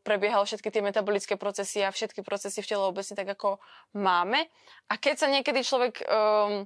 prebiehalo, 0.00 0.48
všetky 0.48 0.72
tie 0.72 0.80
metabolické 0.80 1.36
procesy 1.36 1.84
a 1.84 1.92
všetky 1.92 2.24
procesy 2.24 2.64
v 2.64 2.70
tele 2.72 2.88
obecne 2.88 3.12
tak, 3.12 3.28
ako 3.28 3.60
máme. 3.92 4.48
A 4.88 4.96
keď 4.96 5.14
sa 5.20 5.28
niekedy 5.28 5.60
človek 5.60 6.00
um, 6.08 6.64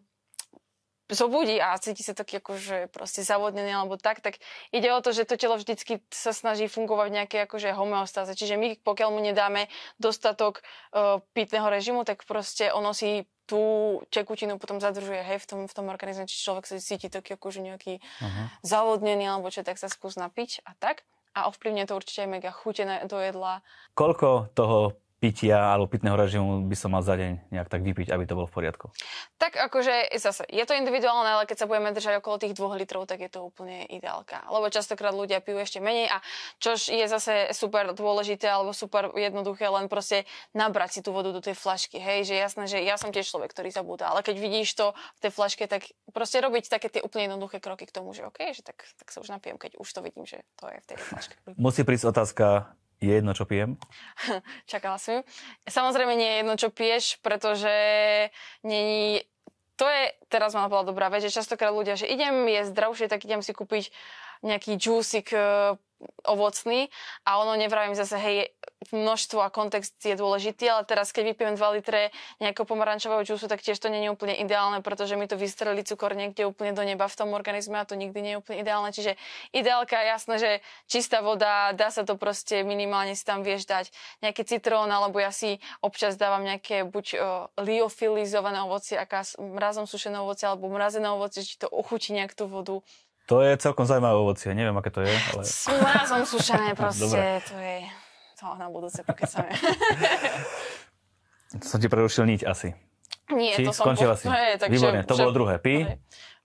zobudí 1.11 1.59
a 1.59 1.75
cíti 1.79 2.07
sa 2.07 2.15
taký 2.15 2.39
akože 2.39 2.93
proste 2.93 3.27
zavodnený 3.27 3.73
alebo 3.75 3.99
tak, 3.99 4.23
tak 4.23 4.39
ide 4.71 4.89
o 4.95 5.01
to, 5.03 5.11
že 5.11 5.27
to 5.27 5.35
telo 5.41 5.59
vždycky 5.59 6.05
sa 6.13 6.31
snaží 6.31 6.71
fungovať 6.71 7.07
v 7.11 7.17
nejakej 7.23 7.41
akože 7.49 7.69
homeostáze. 7.75 8.33
Čiže 8.39 8.55
my, 8.61 8.69
pokiaľ 8.85 9.09
mu 9.11 9.21
nedáme 9.21 9.67
dostatok 9.99 10.63
uh, 10.95 11.19
pitného 11.35 11.67
režimu, 11.67 12.07
tak 12.07 12.23
proste 12.29 12.71
ono 12.71 12.95
si 12.95 13.27
tú 13.51 14.01
tekutinu 14.09 14.57
potom 14.57 14.79
zadržuje 14.79 15.21
hej, 15.27 15.39
v 15.43 15.47
tom, 15.47 15.61
v 15.67 15.75
tom 15.75 15.87
organizme, 15.91 16.31
či 16.31 16.41
človek 16.41 16.65
sa 16.65 16.79
cíti 16.79 17.11
taký 17.11 17.35
akože 17.35 17.61
nejaký 17.61 17.99
uh-huh. 18.01 18.47
zavodnený 18.63 19.29
alebo 19.29 19.51
čo, 19.51 19.67
tak 19.67 19.77
sa 19.77 19.91
skús 19.91 20.15
napiť 20.17 20.63
a 20.65 20.73
tak. 20.79 21.05
A 21.33 21.49
ovplyvne 21.49 21.89
to 21.89 21.97
určite 21.97 22.29
aj 22.29 22.31
mega 22.31 22.53
chutené 22.53 23.09
do 23.09 23.17
jedla. 23.17 23.65
Koľko 23.97 24.53
toho 24.53 25.01
pitia 25.23 25.71
alebo 25.71 25.87
pitného 25.87 26.19
režimu 26.19 26.67
by 26.67 26.75
som 26.75 26.91
mal 26.91 27.07
za 27.07 27.15
deň 27.15 27.55
nejak 27.55 27.71
tak 27.71 27.87
vypiť, 27.87 28.11
aby 28.11 28.27
to 28.27 28.35
bolo 28.35 28.51
v 28.51 28.59
poriadku? 28.59 28.91
Tak 29.39 29.55
akože 29.55 30.11
zase, 30.19 30.43
je 30.51 30.67
to 30.67 30.75
individuálne, 30.75 31.31
ale 31.31 31.47
keď 31.47 31.63
sa 31.63 31.71
budeme 31.71 31.95
držať 31.95 32.19
okolo 32.19 32.43
tých 32.43 32.59
dvoch 32.59 32.75
litrov, 32.75 33.07
tak 33.07 33.23
je 33.23 33.31
to 33.31 33.47
úplne 33.47 33.87
ideálka. 33.87 34.43
Lebo 34.51 34.67
častokrát 34.67 35.15
ľudia 35.15 35.39
pijú 35.39 35.63
ešte 35.63 35.79
menej 35.79 36.11
a 36.11 36.19
čož 36.59 36.91
je 36.91 37.07
zase 37.07 37.55
super 37.55 37.95
dôležité 37.95 38.51
alebo 38.51 38.75
super 38.75 39.15
jednoduché, 39.15 39.71
len 39.71 39.87
proste 39.87 40.27
nabrať 40.59 40.99
si 40.99 41.01
tú 41.07 41.15
vodu 41.15 41.31
do 41.31 41.39
tej 41.39 41.55
flašky. 41.55 42.03
Hej, 42.03 42.27
že 42.27 42.35
jasné, 42.43 42.65
že 42.67 42.83
ja 42.83 42.99
som 42.99 43.15
tiež 43.15 43.31
človek, 43.31 43.55
ktorý 43.55 43.71
zabúda, 43.71 44.11
ale 44.11 44.27
keď 44.27 44.43
vidíš 44.43 44.75
to 44.75 44.91
v 44.91 45.21
tej 45.23 45.31
flaške, 45.31 45.71
tak 45.71 45.87
proste 46.11 46.43
robiť 46.43 46.67
také 46.67 46.91
tie 46.91 46.99
úplne 46.99 47.31
jednoduché 47.31 47.63
kroky 47.63 47.87
k 47.87 47.95
tomu, 47.95 48.11
že 48.11 48.27
OK, 48.27 48.51
že 48.51 48.67
tak, 48.67 48.83
tak 48.99 49.07
sa 49.15 49.23
už 49.23 49.31
napijem, 49.31 49.55
keď 49.55 49.79
už 49.79 49.87
to 49.87 50.03
vidím, 50.03 50.27
že 50.27 50.43
to 50.59 50.67
je 50.67 50.83
v 50.83 50.87
tej 50.91 50.99
flaške. 50.99 51.35
Musí 51.55 51.87
prísť 51.87 52.11
otázka, 52.11 52.75
je 53.03 53.13
jedno, 53.19 53.35
čo 53.35 53.45
pijem? 53.45 53.75
Čakala 54.71 54.97
som. 54.97 55.27
Samozrejme 55.67 56.15
nie 56.15 56.29
je 56.31 56.39
jedno, 56.41 56.55
čo 56.55 56.69
piješ, 56.71 57.19
pretože 57.21 57.75
není... 58.63 59.21
To 59.81 59.89
je, 59.89 60.15
teraz 60.31 60.55
ma 60.55 60.71
napadla 60.71 60.95
dobrá 60.95 61.11
vec, 61.11 61.27
že 61.27 61.35
častokrát 61.35 61.75
ľudia, 61.75 61.99
že 61.99 62.07
idem 62.07 62.47
jesť 62.47 62.71
zdravšie, 62.71 63.07
tak 63.11 63.27
idem 63.27 63.43
si 63.43 63.51
kúpiť 63.51 63.91
nejaký 64.47 64.79
džúsik 64.79 65.35
ovocný 66.27 66.91
a 67.27 67.43
ono 67.43 67.59
nevravím 67.59 67.95
zase, 67.95 68.19
hej, 68.19 68.37
množstvo 68.91 69.39
a 69.39 69.53
kontext 69.53 69.95
je 70.03 70.19
dôležitý, 70.19 70.67
ale 70.67 70.83
teraz 70.83 71.15
keď 71.15 71.33
vypijem 71.33 71.55
2 71.55 71.77
litre 71.79 72.11
nejakého 72.43 72.67
pomarančového 72.67 73.23
džúsu, 73.23 73.47
tak 73.47 73.63
tiež 73.63 73.79
to 73.79 73.87
nie 73.87 74.03
je 74.03 74.11
úplne 74.11 74.35
ideálne, 74.35 74.83
pretože 74.83 75.15
mi 75.15 75.31
to 75.31 75.39
vystrelí 75.39 75.87
cukor 75.87 76.19
niekde 76.19 76.43
úplne 76.43 76.75
do 76.75 76.83
neba 76.83 77.07
v 77.07 77.15
tom 77.15 77.31
organizme 77.37 77.79
a 77.79 77.87
to 77.87 77.95
nikdy 77.95 78.19
nie 78.19 78.33
je 78.35 78.41
úplne 78.43 78.59
ideálne. 78.65 78.91
Čiže 78.91 79.15
ideálka 79.55 80.01
je 80.03 80.07
jasné, 80.09 80.35
že 80.41 80.51
čistá 80.91 81.23
voda, 81.23 81.71
dá 81.77 81.95
sa 81.95 82.03
to 82.03 82.19
proste 82.19 82.67
minimálne 82.67 83.15
si 83.15 83.23
tam 83.23 83.47
vieš 83.47 83.69
dať 83.69 83.93
nejaký 84.25 84.43
citrón, 84.43 84.91
alebo 84.91 85.23
ja 85.23 85.31
si 85.31 85.63
občas 85.85 86.19
dávam 86.19 86.43
nejaké 86.43 86.83
buď 86.89 87.07
o, 87.15 87.19
liofilizované 87.63 88.65
ovocie, 88.65 88.99
aká 88.99 89.23
mrazom 89.39 89.85
sušené 89.87 90.19
ovocie 90.19 90.49
alebo 90.49 90.73
mrazené 90.73 91.07
ovocie, 91.13 91.45
či 91.45 91.61
to 91.61 91.69
ochutí 91.71 92.17
nejak 92.17 92.33
tú 92.33 92.49
vodu. 92.49 92.81
To 93.31 93.39
je 93.39 93.55
celkom 93.55 93.87
zaujímavé 93.87 94.19
ovocie, 94.19 94.51
neviem, 94.51 94.75
aké 94.75 94.91
to 94.91 95.01
je. 95.01 95.15
Ale... 95.15 95.43
S 95.47 95.71
mrazom 95.71 96.27
sušené 96.27 96.75
proste, 96.81 97.07
Dobre. 97.07 97.47
to 97.47 97.57
je 97.59 98.02
to 98.43 98.59
na 98.59 98.67
budúce 98.67 99.07
pokecame. 99.07 99.55
som 101.71 101.79
ti 101.79 101.87
prerušil 101.87 102.27
niť 102.27 102.43
asi. 102.43 102.75
Nie, 103.31 103.55
Či? 103.55 103.71
to 103.71 103.73
som... 103.73 103.95
Skončila 103.95 104.19
si. 104.19 104.27
Hej, 104.27 104.59
takže, 104.59 104.75
Výborne, 104.75 105.07
to 105.07 105.15
že... 105.15 105.21
bolo 105.23 105.33
druhé. 105.33 105.55
Pi? 105.63 105.87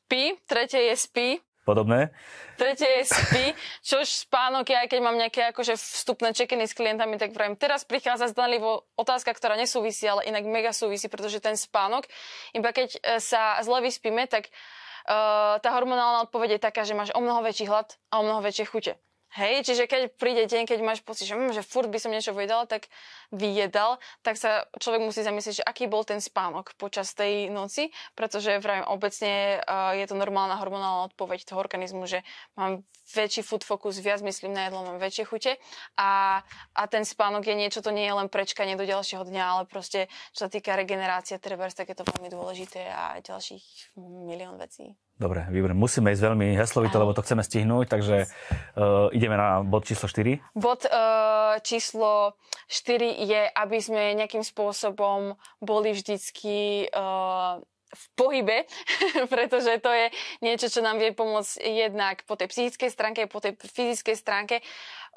Pi, 0.06 0.38
tretie 0.46 0.94
je 0.94 0.96
spi. 0.96 1.28
Podobné? 1.68 2.16
Tretie 2.56 3.04
je 3.04 3.12
spi, 3.12 3.46
čož 3.84 4.08
spánok, 4.24 4.72
ja 4.72 4.88
keď 4.88 5.00
mám 5.04 5.20
nejaké 5.20 5.52
akože 5.52 5.76
vstupné 5.76 6.32
čekiny 6.32 6.64
s 6.64 6.72
klientami, 6.72 7.20
tak 7.20 7.36
vrajím, 7.36 7.60
teraz 7.60 7.84
prichádza 7.84 8.32
zdanlivo 8.32 8.88
otázka, 8.96 9.36
ktorá 9.36 9.60
nesúvisí, 9.60 10.08
ale 10.08 10.24
inak 10.32 10.48
mega 10.48 10.72
súvisí, 10.72 11.12
pretože 11.12 11.44
ten 11.44 11.60
spánok, 11.60 12.08
iba 12.56 12.72
keď 12.72 12.96
e, 13.04 13.20
sa 13.20 13.60
zle 13.68 13.84
vyspíme, 13.84 14.32
tak 14.32 14.48
uh, 14.48 15.60
tá 15.60 15.70
hormonálna 15.76 16.32
odpoveď 16.32 16.56
je 16.56 16.66
taká, 16.72 16.88
že 16.88 16.96
máš 16.96 17.12
o 17.12 17.20
mnoho 17.20 17.44
väčší 17.44 17.68
hlad 17.68 18.00
a 18.16 18.20
o 18.20 18.24
mnoho 18.24 18.40
väčšie 18.48 18.66
chute. 18.72 18.94
Hej, 19.38 19.70
čiže 19.70 19.86
keď 19.86 20.18
príde 20.18 20.50
deň, 20.50 20.66
keď 20.66 20.80
máš 20.82 21.06
pocit, 21.06 21.30
že, 21.30 21.38
hm, 21.38 21.54
že 21.54 21.62
furt 21.62 21.86
by 21.86 22.02
som 22.02 22.10
niečo 22.10 22.34
vyjedal, 22.34 22.66
tak 22.66 22.90
vyjedal, 23.30 24.02
tak 24.26 24.34
sa 24.34 24.66
človek 24.82 25.06
musí 25.06 25.22
zamyslieť, 25.22 25.62
že 25.62 25.68
aký 25.68 25.86
bol 25.86 26.02
ten 26.02 26.18
spánok 26.18 26.74
počas 26.74 27.14
tej 27.14 27.54
noci, 27.54 27.94
pretože 28.18 28.58
vravím, 28.58 28.90
obecne 28.90 29.62
uh, 29.62 29.94
je 29.94 30.10
to 30.10 30.18
normálna 30.18 30.58
hormonálna 30.58 31.14
odpoveď 31.14 31.46
toho 31.46 31.62
organizmu, 31.62 32.10
že 32.10 32.26
mám 32.58 32.82
väčší 33.14 33.46
food 33.46 33.62
focus, 33.62 34.02
viac 34.02 34.26
myslím 34.26 34.58
na 34.58 34.74
jedlo, 34.74 34.82
mám 34.82 34.98
väčšie 34.98 35.30
chute 35.30 35.54
a, 36.02 36.42
a 36.74 36.82
ten 36.90 37.06
spánok 37.06 37.46
je 37.46 37.56
niečo, 37.56 37.86
to 37.86 37.94
nie 37.94 38.10
je 38.10 38.18
len 38.18 38.34
prečkanie 38.34 38.74
do 38.74 38.90
ďalšieho 38.90 39.22
dňa, 39.22 39.44
ale 39.46 39.64
proste, 39.70 40.10
čo 40.34 40.48
sa 40.48 40.50
týka 40.50 40.74
regenerácie, 40.74 41.38
trebárs, 41.38 41.78
tak 41.78 41.94
je 41.94 41.98
to 42.02 42.10
veľmi 42.10 42.34
dôležité 42.34 42.90
a 42.90 43.22
ďalších 43.22 43.94
milión 44.02 44.58
vecí. 44.58 44.98
Dobre, 45.18 45.50
výborné. 45.50 45.74
Musíme 45.74 46.14
ísť 46.14 46.30
veľmi 46.30 46.54
heslovito, 46.54 47.02
lebo 47.02 47.10
to 47.10 47.26
chceme 47.26 47.42
stihnúť, 47.42 47.90
takže 47.90 48.30
uh, 48.30 49.10
ideme 49.10 49.34
na 49.34 49.66
bod 49.66 49.82
číslo 49.90 50.06
4. 50.06 50.54
Bod 50.54 50.86
uh, 50.86 51.58
číslo 51.66 52.38
4 52.70 53.26
je, 53.26 53.42
aby 53.50 53.78
sme 53.82 54.14
nejakým 54.14 54.46
spôsobom 54.46 55.34
boli 55.58 55.98
vždycky 55.98 56.86
uh, 56.94 57.58
v 57.88 58.06
pohybe, 58.14 58.58
pretože 59.34 59.82
to 59.82 59.90
je 59.90 60.14
niečo, 60.46 60.70
čo 60.70 60.86
nám 60.86 61.02
vie 61.02 61.16
pomôcť 61.18 61.66
jednak 61.66 62.22
po 62.30 62.38
tej 62.38 62.54
psychickej 62.54 62.94
stránke, 62.94 63.26
po 63.26 63.42
tej 63.42 63.58
fyzickej 63.58 64.14
stránke. 64.14 64.56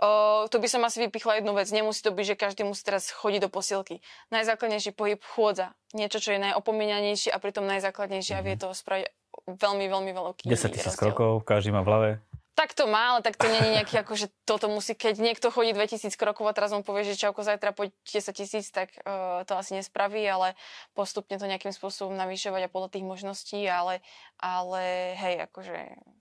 O, 0.01 0.47
tu 0.49 0.57
by 0.63 0.69
som 0.71 0.81
asi 0.87 1.03
vypichla 1.05 1.43
jednu 1.43 1.53
vec. 1.53 1.69
Nemusí 1.69 2.01
to 2.01 2.15
byť, 2.15 2.25
že 2.25 2.41
každý 2.41 2.63
musí 2.65 2.81
teraz 2.87 3.11
chodiť 3.13 3.45
do 3.45 3.51
posilky. 3.53 4.01
Najzákladnejší 4.33 4.97
pohyb 4.97 5.21
chôdza. 5.21 5.77
Niečo, 5.93 6.23
čo 6.23 6.33
je 6.33 6.41
najopomínanejšie 6.41 7.35
a 7.35 7.43
pritom 7.43 7.67
najzákladnejšie 7.67 8.39
a 8.39 8.45
vie 8.47 8.55
to 8.57 8.71
spraviť 8.71 9.20
veľmi, 9.47 9.87
veľmi 9.87 10.13
veľký 10.13 10.45
10 10.49 10.75
tisíc 10.75 10.95
krokov, 10.97 11.45
každý 11.47 11.71
má 11.71 11.85
v 11.85 11.89
hlave. 11.89 12.11
Tak 12.59 12.77
to 12.77 12.85
má, 12.85 13.17
ale 13.17 13.25
tak 13.25 13.41
to 13.41 13.49
nie 13.49 13.57
je 13.57 13.71
nejaký, 13.81 13.95
ako, 14.05 14.13
že 14.21 14.27
toto 14.45 14.69
musí, 14.69 14.93
keď 14.93 15.17
niekto 15.17 15.49
chodí 15.49 15.73
2000 15.73 16.13
krokov 16.13 16.45
a 16.45 16.53
teraz 16.53 16.77
mu 16.77 16.85
povie, 16.85 17.09
že 17.09 17.17
čauko 17.17 17.41
zajtra 17.41 17.73
poď 17.73 17.89
10 18.05 18.37
tisíc, 18.37 18.69
tak 18.69 18.93
uh, 19.01 19.49
to 19.49 19.57
asi 19.57 19.81
nespraví, 19.81 20.21
ale 20.29 20.53
postupne 20.93 21.41
to 21.41 21.49
nejakým 21.49 21.73
spôsobom 21.73 22.13
navýšovať 22.21 22.69
a 22.69 22.73
podľa 22.73 22.93
tých 22.93 23.09
možností, 23.09 23.65
ale, 23.65 24.05
ale 24.37 25.17
hej, 25.17 25.49
akože... 25.49 25.77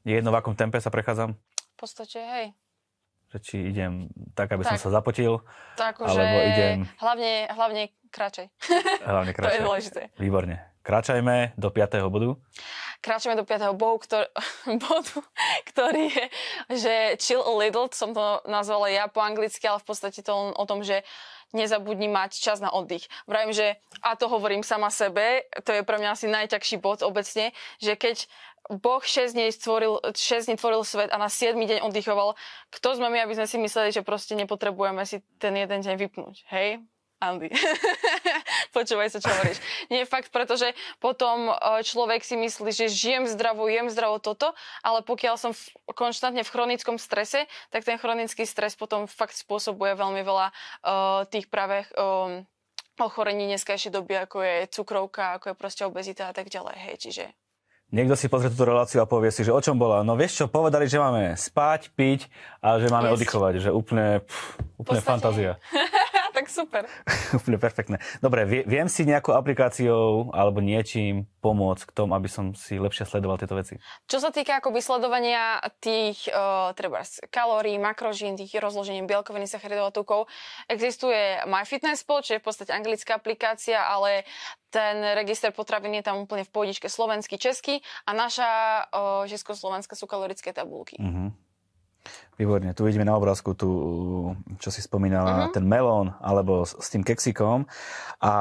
Je 0.07 0.15
jedno, 0.15 0.31
v 0.31 0.39
akom 0.39 0.55
tempe 0.55 0.79
sa 0.79 0.87
prechádzam? 0.87 1.35
V 1.35 1.75
podstate, 1.75 2.23
hej. 2.23 2.45
Že 3.29 3.37
či 3.45 3.57
idem 3.69 4.09
tak, 4.33 4.49
aby 4.49 4.65
tak. 4.65 4.77
som 4.77 4.89
sa 4.89 5.01
zapotil, 5.01 5.45
tak, 5.77 6.01
alebo 6.01 6.17
že 6.17 6.23
idem... 6.49 6.77
Hlavne, 6.97 7.45
hlavne 7.53 7.83
kráčaj. 8.09 8.49
Hlavne 9.05 9.31
kráčaj. 9.37 9.49
to 9.53 9.57
je 9.57 9.65
dôležité. 9.65 10.01
Výborne. 10.17 10.57
Kráčajme 10.81 11.53
do 11.53 11.69
5. 11.69 12.01
bodu 12.09 12.41
kráčame 12.99 13.35
do 13.39 13.47
5. 13.47 13.79
bodu, 13.79 13.97
ktor- 14.03 14.31
bodu, 14.83 15.19
ktorý 15.71 16.11
je, 16.11 16.25
že 16.75 16.93
chill 17.19 17.43
a 17.43 17.53
little, 17.55 17.87
som 17.95 18.11
to 18.11 18.43
nazvala 18.45 18.91
ja 18.91 19.07
po 19.07 19.23
anglicky, 19.23 19.63
ale 19.65 19.79
v 19.79 19.87
podstate 19.87 20.19
to 20.19 20.33
o 20.51 20.65
tom, 20.67 20.83
že 20.83 21.03
nezabudni 21.53 22.07
mať 22.07 22.37
čas 22.37 22.57
na 22.61 22.69
oddych. 22.69 23.09
Vravím, 23.25 23.53
že, 23.53 23.81
a 24.05 24.15
to 24.15 24.29
hovorím 24.29 24.61
sama 24.61 24.93
sebe, 24.93 25.45
to 25.65 25.73
je 25.73 25.81
pre 25.81 25.97
mňa 25.97 26.13
asi 26.13 26.27
najťažší 26.29 26.77
bod 26.77 27.01
obecne, 27.01 27.51
že 27.81 27.97
keď 27.97 28.29
Boh 28.69 29.01
6 29.01 29.33
dní, 29.33 29.49
stvoril, 29.49 29.97
6 30.13 30.45
dní 30.45 30.55
tvoril 30.59 30.85
svet 30.85 31.09
a 31.09 31.17
na 31.17 31.25
7 31.25 31.57
deň 31.57 31.81
oddychoval. 31.81 32.37
Kto 32.69 33.01
sme 33.01 33.09
my, 33.09 33.25
aby 33.25 33.33
sme 33.33 33.47
si 33.49 33.57
mysleli, 33.57 33.89
že 33.89 34.05
proste 34.05 34.37
nepotrebujeme 34.37 35.01
si 35.09 35.25
ten 35.41 35.57
jeden 35.57 35.81
deň 35.81 35.95
vypnúť, 35.97 36.45
hej? 36.53 36.83
Andy. 37.19 37.49
Počúvaj 38.69 39.09
sa, 39.09 39.17
čo 39.17 39.29
hovoríš. 39.33 39.59
Nie 39.89 40.05
fakt, 40.05 40.29
pretože 40.29 40.77
potom 41.01 41.49
e, 41.49 41.81
človek 41.81 42.21
si 42.21 42.37
myslí, 42.37 42.69
že 42.69 42.85
žijem 42.85 43.25
zdravo, 43.25 43.65
jem 43.65 43.89
zdravo 43.89 44.21
toto, 44.21 44.53
ale 44.85 45.01
pokiaľ 45.01 45.35
som 45.41 45.51
v, 45.57 45.61
konštantne 45.97 46.45
v 46.45 46.53
chronickom 46.53 47.01
strese, 47.01 47.49
tak 47.73 47.81
ten 47.81 47.97
chronický 47.97 48.45
stres 48.45 48.77
potom 48.77 49.09
fakt 49.09 49.33
spôsobuje 49.33 49.97
veľmi 49.97 50.21
veľa 50.21 50.47
uh, 50.49 51.25
tých 51.29 51.49
práve 51.49 51.85
um, 51.97 52.45
ochorení 52.99 53.49
dneskajšej 53.49 53.95
doby, 53.95 54.19
ako 54.21 54.37
je 54.43 54.55
cukrovka, 54.69 55.39
ako 55.39 55.53
je 55.53 55.55
proste 55.55 55.83
obezita 55.87 56.29
a 56.29 56.33
tak 56.35 56.51
ďalej. 56.51 56.75
Hej, 56.77 56.95
čiže 56.99 57.25
Niekto 57.89 58.13
si 58.13 58.29
pozrie 58.29 58.53
túto 58.53 58.69
reláciu 58.69 59.01
a 59.01 59.09
povie 59.09 59.33
si, 59.33 59.41
že 59.41 59.49
o 59.49 59.57
čom 59.57 59.73
bola. 59.73 60.05
No 60.05 60.13
vieš 60.13 60.37
čo, 60.37 60.45
povedali, 60.45 60.85
že 60.85 61.01
máme 61.01 61.33
spať, 61.33 61.89
piť 61.97 62.29
a 62.61 62.77
že 62.77 62.85
máme 62.85 63.09
yes. 63.09 63.13
oddychovať. 63.17 63.53
Že 63.65 63.69
úplne, 63.73 64.21
pff, 64.21 64.61
úplne 64.77 65.01
fantázia. 65.01 65.57
tak 66.39 66.47
super. 66.47 66.83
Úplne 67.43 67.59
perfektné. 67.59 67.99
Dobre, 68.23 68.47
viem 68.47 68.87
si 68.87 69.03
nejakou 69.03 69.35
aplikáciou 69.35 70.31
alebo 70.31 70.63
niečím 70.63 71.27
pomôcť 71.43 71.91
k 71.91 71.95
tomu, 71.95 72.15
aby 72.15 72.31
som 72.31 72.55
si 72.55 72.79
lepšie 72.79 73.03
sledoval 73.03 73.35
tieto 73.35 73.59
veci? 73.59 73.75
Čo 74.07 74.23
sa 74.23 74.31
týka 74.31 74.63
ako 74.63 74.71
vysledovania 74.71 75.59
tých 75.83 76.31
uh, 76.31 76.71
treba 76.79 77.03
kalórií, 77.27 77.75
makrožín, 77.75 78.39
tých 78.39 78.55
rozložením 78.55 79.03
bielkoviny, 79.03 79.51
sacharidov 79.51 79.91
a 79.91 79.95
tukov, 79.95 80.31
existuje 80.71 81.43
MyFitnessPal, 81.43 82.23
čo 82.23 82.39
je 82.39 82.41
v 82.41 82.45
podstate 82.47 82.71
anglická 82.71 83.19
aplikácia, 83.19 83.83
ale 83.83 84.23
ten 84.71 85.01
register 85.19 85.51
potravín 85.51 85.99
je 85.99 86.07
tam 86.07 86.23
úplne 86.23 86.47
v 86.47 86.53
pôdičke 86.55 86.87
slovenský, 86.87 87.35
český 87.35 87.83
a 88.07 88.15
naša 88.15 88.51
uh, 88.87 89.27
československá 89.27 89.91
sú 89.99 90.07
kalorické 90.07 90.55
tabulky. 90.55 90.95
Uh-huh. 90.95 91.35
Výborne, 92.39 92.71
tu 92.71 92.87
vidíme 92.87 93.03
na 93.03 93.19
obrázku 93.19 93.51
tu, 93.51 93.69
čo 94.63 94.71
si 94.71 94.79
spomínala, 94.79 95.51
uh-huh. 95.51 95.51
ten 95.51 95.67
melón 95.67 96.15
alebo 96.23 96.63
s, 96.63 96.71
s 96.79 96.87
tým 96.87 97.03
keksikom. 97.03 97.67
A 98.23 98.31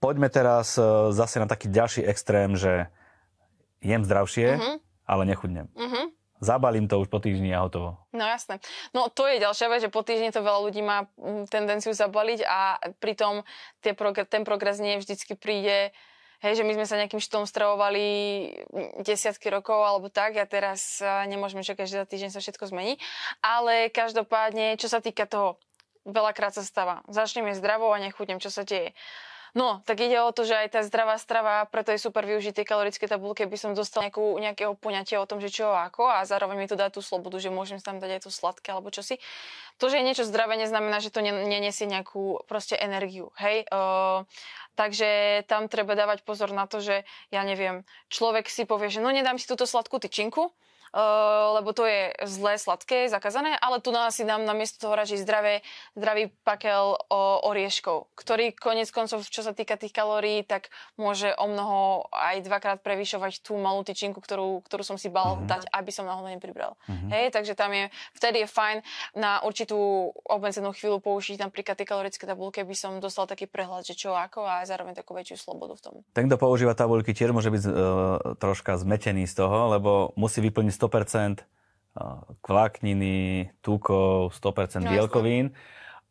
poďme 0.00 0.32
teraz 0.32 0.80
e, 0.80 1.12
zase 1.12 1.36
na 1.36 1.44
taký 1.44 1.68
ďalší 1.68 2.00
extrém, 2.08 2.56
že 2.56 2.88
jem 3.84 4.08
zdravšie, 4.08 4.56
uh-huh. 4.56 4.76
ale 5.04 5.22
nechudnem. 5.28 5.68
Uh-huh. 5.76 6.08
Zabalím 6.42 6.88
to 6.88 6.96
už 6.98 7.12
po 7.12 7.20
týždni 7.20 7.52
a 7.52 7.62
hotovo. 7.62 8.00
No 8.16 8.24
jasné. 8.24 8.58
No 8.96 9.12
to 9.12 9.28
je 9.28 9.38
ďalšia 9.38 9.68
vec, 9.68 9.84
že 9.84 9.92
po 9.92 10.00
týždni 10.00 10.32
to 10.32 10.40
veľa 10.42 10.60
ľudí 10.66 10.80
má 10.80 11.06
tendenciu 11.52 11.92
zabaliť 11.94 12.40
a 12.48 12.80
pritom 12.98 13.44
tie 13.84 13.92
progr- 13.92 14.26
ten 14.26 14.48
progres 14.48 14.80
nie 14.80 14.96
vždycky 14.96 15.36
príde 15.36 15.92
Hej, 16.42 16.58
že 16.58 16.66
my 16.66 16.74
sme 16.74 16.86
sa 16.90 16.98
nejakým 16.98 17.22
štýlom 17.22 17.46
stravovali 17.46 18.02
desiatky 19.06 19.46
rokov 19.46 19.78
alebo 19.78 20.10
tak 20.10 20.34
a 20.34 20.42
teraz 20.42 20.98
nemôžeme 21.30 21.62
čakať, 21.62 21.86
že 21.86 22.00
za 22.02 22.06
týždeň 22.06 22.30
sa 22.34 22.42
všetko 22.42 22.66
zmení. 22.66 22.98
Ale 23.38 23.94
každopádne, 23.94 24.74
čo 24.74 24.90
sa 24.90 24.98
týka 24.98 25.30
toho, 25.30 25.54
veľakrát 26.02 26.50
sa 26.50 26.66
stáva. 26.66 27.06
Začneme 27.06 27.54
zdravo 27.54 27.94
a 27.94 28.02
nechutnem, 28.02 28.42
čo 28.42 28.50
sa 28.50 28.66
deje. 28.66 28.90
No, 29.52 29.84
tak 29.84 30.00
ide 30.00 30.16
o 30.16 30.32
to, 30.32 30.48
že 30.48 30.56
aj 30.56 30.68
tá 30.72 30.80
zdravá 30.80 31.20
strava, 31.20 31.68
preto 31.68 31.92
je 31.92 32.00
super 32.00 32.24
využiť 32.24 32.56
tie 32.56 32.64
kalorické 32.64 33.04
tabulky, 33.04 33.44
aby 33.44 33.60
som 33.60 33.76
dostal 33.76 34.00
nejakú, 34.00 34.40
nejakého 34.40 34.72
poňatia 34.72 35.20
o 35.20 35.28
tom, 35.28 35.44
že 35.44 35.52
čo 35.52 35.68
ako 35.68 36.08
a 36.08 36.24
zároveň 36.24 36.64
mi 36.64 36.68
to 36.72 36.72
dá 36.72 36.88
tú 36.88 37.04
slobodu, 37.04 37.36
že 37.36 37.52
môžem 37.52 37.76
tam 37.76 38.00
dať 38.00 38.16
aj 38.16 38.20
to 38.24 38.30
sladké 38.32 38.72
alebo 38.72 38.88
čo 38.88 39.04
si. 39.04 39.20
To, 39.76 39.92
že 39.92 40.00
je 40.00 40.08
niečo 40.08 40.24
zdravé, 40.24 40.56
neznamená, 40.56 41.04
že 41.04 41.12
to 41.12 41.20
nenesie 41.20 41.84
nejakú 41.84 42.48
proste 42.48 42.80
energiu, 42.80 43.28
hej. 43.36 43.68
Uh, 43.68 44.24
takže 44.72 45.44
tam 45.44 45.68
treba 45.68 46.00
dávať 46.00 46.24
pozor 46.24 46.48
na 46.56 46.64
to, 46.64 46.80
že 46.80 47.04
ja 47.28 47.44
neviem, 47.44 47.84
človek 48.08 48.48
si 48.48 48.64
povie, 48.64 48.88
že 48.88 49.04
no 49.04 49.12
nedám 49.12 49.36
si 49.36 49.44
túto 49.44 49.68
sladkú 49.68 50.00
tyčinku, 50.00 50.48
lebo 51.56 51.72
to 51.72 51.88
je 51.88 52.12
zlé, 52.28 52.60
sladké, 52.60 53.08
zakázané, 53.08 53.56
ale 53.56 53.80
tu 53.80 53.88
nás 53.88 54.12
si 54.12 54.28
dám 54.28 54.44
namiesto 54.44 54.76
toho 54.84 54.92
radšej 54.92 55.24
zdravé, 55.24 55.64
zdravý 55.96 56.28
pakel 56.44 57.00
o, 57.08 57.20
orieškov, 57.48 58.12
ktorý 58.12 58.52
konec 58.52 58.92
koncov, 58.92 59.24
čo 59.24 59.40
sa 59.40 59.56
týka 59.56 59.80
tých 59.80 59.96
kalórií, 59.96 60.44
tak 60.44 60.68
môže 61.00 61.32
o 61.40 61.48
mnoho 61.48 62.08
aj 62.12 62.44
dvakrát 62.44 62.78
prevyšovať 62.84 63.40
tú 63.40 63.56
malú 63.56 63.80
tyčinku, 63.88 64.20
ktorú, 64.20 64.60
ktorú 64.68 64.84
som 64.84 65.00
si 65.00 65.08
bal 65.08 65.40
uh-huh. 65.40 65.48
dať, 65.48 65.72
aby 65.72 65.90
som 65.90 66.04
náhodou 66.04 66.28
nepribral. 66.28 66.76
Uh-huh. 66.84 67.08
Hej, 67.08 67.32
takže 67.32 67.56
tam 67.56 67.72
je, 67.72 67.88
vtedy 68.12 68.44
je 68.44 68.48
fajn 68.52 68.84
na 69.16 69.40
určitú 69.48 70.12
obmedzenú 70.28 70.76
chvíľu 70.76 71.00
použiť 71.00 71.40
napríklad 71.40 71.80
tie 71.80 71.88
kalorické 71.88 72.28
tabulky, 72.28 72.60
aby 72.60 72.76
som 72.76 73.00
dostal 73.00 73.24
taký 73.24 73.48
prehľad, 73.48 73.88
že 73.88 73.96
čo 73.96 74.12
ako 74.12 74.44
a 74.44 74.60
zároveň 74.68 74.92
takú 74.92 75.16
väčšiu 75.16 75.40
slobodu 75.40 75.72
v 75.78 75.82
tom. 75.82 75.94
Ten, 76.12 76.28
kto 76.28 76.36
používa 76.36 76.76
tabulky, 76.76 77.16
tiež 77.16 77.32
môže 77.32 77.48
byť 77.48 77.64
uh, 77.64 77.72
troška 78.36 78.76
zmetený 78.76 79.24
z 79.24 79.40
toho, 79.40 79.72
lebo 79.72 80.12
musí 80.20 80.44
vyplniť 80.44 80.81
100% 80.82 81.46
kvlákniny, 82.42 83.52
tukov, 83.60 84.32
100% 84.34 84.88
bielkovín. 84.88 85.52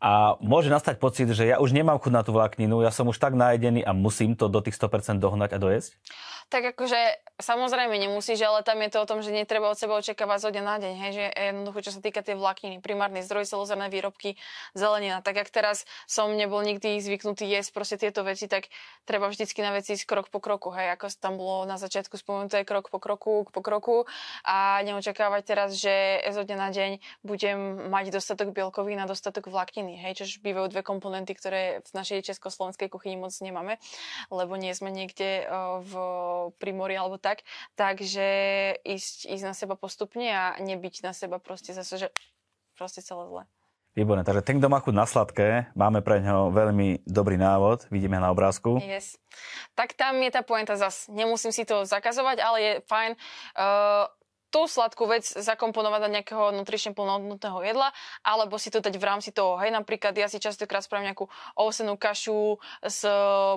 A 0.02 0.34
môže 0.42 0.74
nastať 0.74 0.98
pocit, 0.98 1.30
že 1.30 1.46
ja 1.46 1.62
už 1.62 1.78
nemám 1.78 2.02
chuť 2.02 2.10
na 2.10 2.26
tú 2.26 2.34
vlákninu, 2.34 2.82
ja 2.82 2.90
som 2.90 3.06
už 3.06 3.22
tak 3.22 3.38
najedený 3.38 3.86
a 3.86 3.94
musím 3.94 4.34
to 4.34 4.50
do 4.50 4.58
tých 4.58 4.74
100% 4.74 5.22
dohnať 5.22 5.54
a 5.54 5.62
dojesť? 5.62 5.94
Tak 6.52 6.76
akože 6.76 7.00
samozrejme 7.40 7.96
nemusíš, 7.96 8.44
ale 8.44 8.60
tam 8.60 8.84
je 8.84 8.92
to 8.92 9.00
o 9.00 9.08
tom, 9.08 9.24
že 9.24 9.32
netreba 9.32 9.72
od 9.72 9.80
seba 9.80 9.96
očakávať 9.96 10.40
zo 10.44 10.50
dňa 10.52 10.64
na 10.68 10.76
deň. 10.84 10.94
Hej? 11.00 11.12
Že 11.16 11.26
jednoducho, 11.32 11.80
čo 11.80 11.92
sa 11.96 12.04
týka 12.04 12.20
tej 12.20 12.36
vlákniny, 12.36 12.84
primárny 12.84 13.24
zdroj 13.24 13.48
celozrné 13.48 13.88
výrobky, 13.88 14.36
zelenina. 14.76 15.24
Tak 15.24 15.48
ak 15.48 15.50
teraz 15.50 15.88
som 16.12 16.36
nebol 16.36 16.60
nikdy 16.60 17.00
zvyknutý 17.00 17.48
jesť 17.48 17.72
proste 17.72 17.96
tieto 17.96 18.28
veci, 18.28 18.52
tak 18.52 18.68
treba 19.08 19.32
vždycky 19.32 19.64
na 19.64 19.72
veci 19.72 19.96
ísť 19.96 20.04
krok 20.04 20.28
po 20.28 20.44
kroku. 20.44 20.76
Hej? 20.76 21.00
Ako 21.00 21.08
tam 21.16 21.40
bolo 21.40 21.64
na 21.64 21.80
začiatku 21.80 22.20
spomenuté, 22.20 22.68
krok 22.68 22.92
po 22.92 23.00
kroku, 23.00 23.48
po 23.48 23.62
kroku 23.64 24.04
a 24.44 24.84
neočakávať 24.84 25.42
teraz, 25.48 25.80
že 25.80 26.20
zo 26.36 26.44
dňa 26.44 26.58
na 26.60 26.70
deň 26.76 26.92
budem 27.24 27.88
mať 27.88 28.12
dostatok 28.12 28.52
bielkovín 28.52 29.00
a 29.00 29.08
dostatok 29.08 29.48
vlákniny. 29.48 30.04
Hej? 30.04 30.28
Čož 30.28 30.44
bývajú 30.44 30.68
dve 30.68 30.84
komponenty, 30.84 31.32
ktoré 31.32 31.80
v 31.80 31.92
našej 31.96 32.28
československej 32.28 32.92
kuchyni 32.92 33.16
moc 33.16 33.32
nemáme, 33.40 33.80
lebo 34.28 34.60
nie 34.60 34.76
sme 34.76 34.92
niekde 34.92 35.48
v 35.88 35.94
pri 36.58 36.74
mori 36.74 36.98
alebo 36.98 37.22
tak. 37.22 37.46
Takže 37.78 38.28
ísť, 38.82 39.30
ísť 39.30 39.46
na 39.46 39.54
seba 39.54 39.78
postupne 39.78 40.26
a 40.26 40.58
nebyť 40.58 41.06
na 41.06 41.14
seba 41.14 41.38
proste 41.38 41.78
zase, 41.78 42.02
že 42.02 42.08
proste 42.74 43.06
celé 43.06 43.30
zle. 43.30 43.44
Výborné, 43.92 44.24
takže 44.24 44.48
ten, 44.48 44.56
kto 44.56 44.72
má 44.72 44.80
chuť 44.80 44.96
na 44.96 45.04
sladké, 45.04 45.68
máme 45.76 46.00
pre 46.00 46.24
ňo 46.24 46.48
veľmi 46.56 47.04
dobrý 47.04 47.36
návod, 47.36 47.92
vidíme 47.92 48.24
na 48.24 48.32
obrázku. 48.32 48.80
Yes. 48.80 49.20
Tak 49.76 50.00
tam 50.00 50.16
je 50.24 50.32
tá 50.32 50.48
pointa 50.48 50.80
zas. 50.80 51.12
Nemusím 51.12 51.52
si 51.52 51.68
to 51.68 51.84
zakazovať, 51.84 52.40
ale 52.40 52.58
je 52.64 52.74
fajn 52.88 53.12
uh, 53.20 54.08
tú 54.52 54.68
sladkú 54.68 55.08
vec 55.08 55.24
zakomponovať 55.24 56.00
do 56.04 56.10
nejakého 56.12 56.44
nutrične 56.52 56.92
plnohodnotného 56.92 57.64
jedla, 57.64 57.96
alebo 58.22 58.60
si 58.60 58.68
to 58.68 58.84
dať 58.84 59.00
v 59.00 59.08
rámci 59.08 59.32
toho. 59.32 59.56
Hej, 59.58 59.72
napríklad 59.72 60.12
ja 60.14 60.28
si 60.28 60.44
častokrát 60.44 60.84
spravím 60.84 61.16
nejakú 61.16 61.32
ovsenú 61.56 61.96
kašu 61.96 62.60
s 62.84 63.08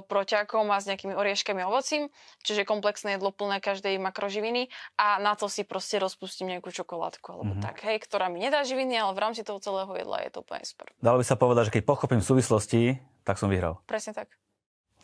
proťakom 0.07 0.71
a 0.71 0.79
s 0.79 0.87
nejakými 0.87 1.19
orieškami 1.19 1.61
a 1.61 1.69
ovocím, 1.69 2.09
čiže 2.47 2.63
komplexné 2.63 3.19
jedlo 3.19 3.35
plné 3.35 3.59
každej 3.59 3.99
makroživiny 3.99 4.71
a 4.95 5.19
na 5.19 5.35
to 5.35 5.51
si 5.51 5.67
proste 5.67 5.99
rozpustím 5.99 6.55
nejakú 6.55 6.71
čokoládku 6.71 7.27
alebo 7.35 7.59
mm-hmm. 7.59 7.67
tak, 7.67 7.83
hej, 7.83 7.99
ktorá 8.07 8.31
mi 8.31 8.39
nedá 8.39 8.63
živiny, 8.63 8.95
ale 8.95 9.13
v 9.19 9.21
rámci 9.21 9.43
toho 9.43 9.59
celého 9.59 9.91
jedla 9.99 10.23
je 10.23 10.31
to 10.31 10.47
úplne 10.47 10.63
super. 10.63 10.87
Dalo 11.03 11.19
by 11.19 11.27
sa 11.27 11.35
povedať, 11.35 11.69
že 11.69 11.75
keď 11.81 11.83
pochopím 11.83 12.23
súvislosti, 12.23 13.03
tak 13.27 13.43
som 13.43 13.51
vyhral. 13.51 13.83
Presne 13.91 14.15
tak. 14.15 14.31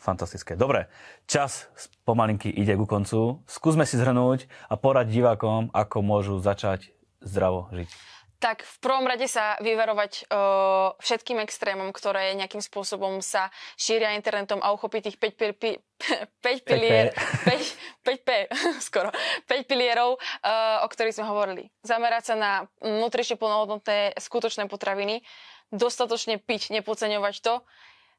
Fantastické. 0.01 0.57
Dobre, 0.57 0.89
čas 1.29 1.69
pomalinky 2.09 2.49
ide 2.49 2.73
ku 2.73 2.89
koncu. 2.89 3.45
Skúsme 3.45 3.85
si 3.85 4.01
zhrnúť 4.01 4.49
a 4.65 4.73
porať 4.73 5.13
divákom, 5.13 5.69
ako 5.69 5.97
môžu 6.01 6.35
začať 6.41 6.89
zdravo 7.21 7.69
žiť. 7.69 7.89
Tak 8.41 8.65
v 8.65 8.77
prvom 8.81 9.05
rade 9.05 9.29
sa 9.29 9.53
vyverovať 9.61 10.25
uh, 10.25 10.97
všetkým 10.97 11.37
extrémom, 11.45 11.93
ktoré 11.93 12.33
nejakým 12.33 12.65
spôsobom 12.65 13.21
sa 13.21 13.53
šíria 13.77 14.17
internetom 14.17 14.57
a 14.65 14.73
uchopí 14.73 15.05
tých 15.05 15.21
5, 15.21 15.37
pi- 15.37 15.53
pi- 15.61 15.79
5 16.41 16.65
pilier, 16.65 17.13
5, 17.45 18.01
5P, 18.01 18.29
skoro, 18.89 19.13
5 19.45 19.69
pilierov, 19.69 20.17
uh, 20.17 20.81
o 20.81 20.89
ktorých 20.89 21.21
sme 21.21 21.29
hovorili. 21.29 21.69
Zamerať 21.85 22.33
sa 22.33 22.35
na 22.35 22.51
nutrične 22.81 23.37
plnohodnotné 23.37 24.17
skutočné 24.17 24.65
potraviny, 24.65 25.21
dostatočne 25.69 26.41
piť, 26.41 26.73
nepodceňovať 26.73 27.35
to, 27.45 27.61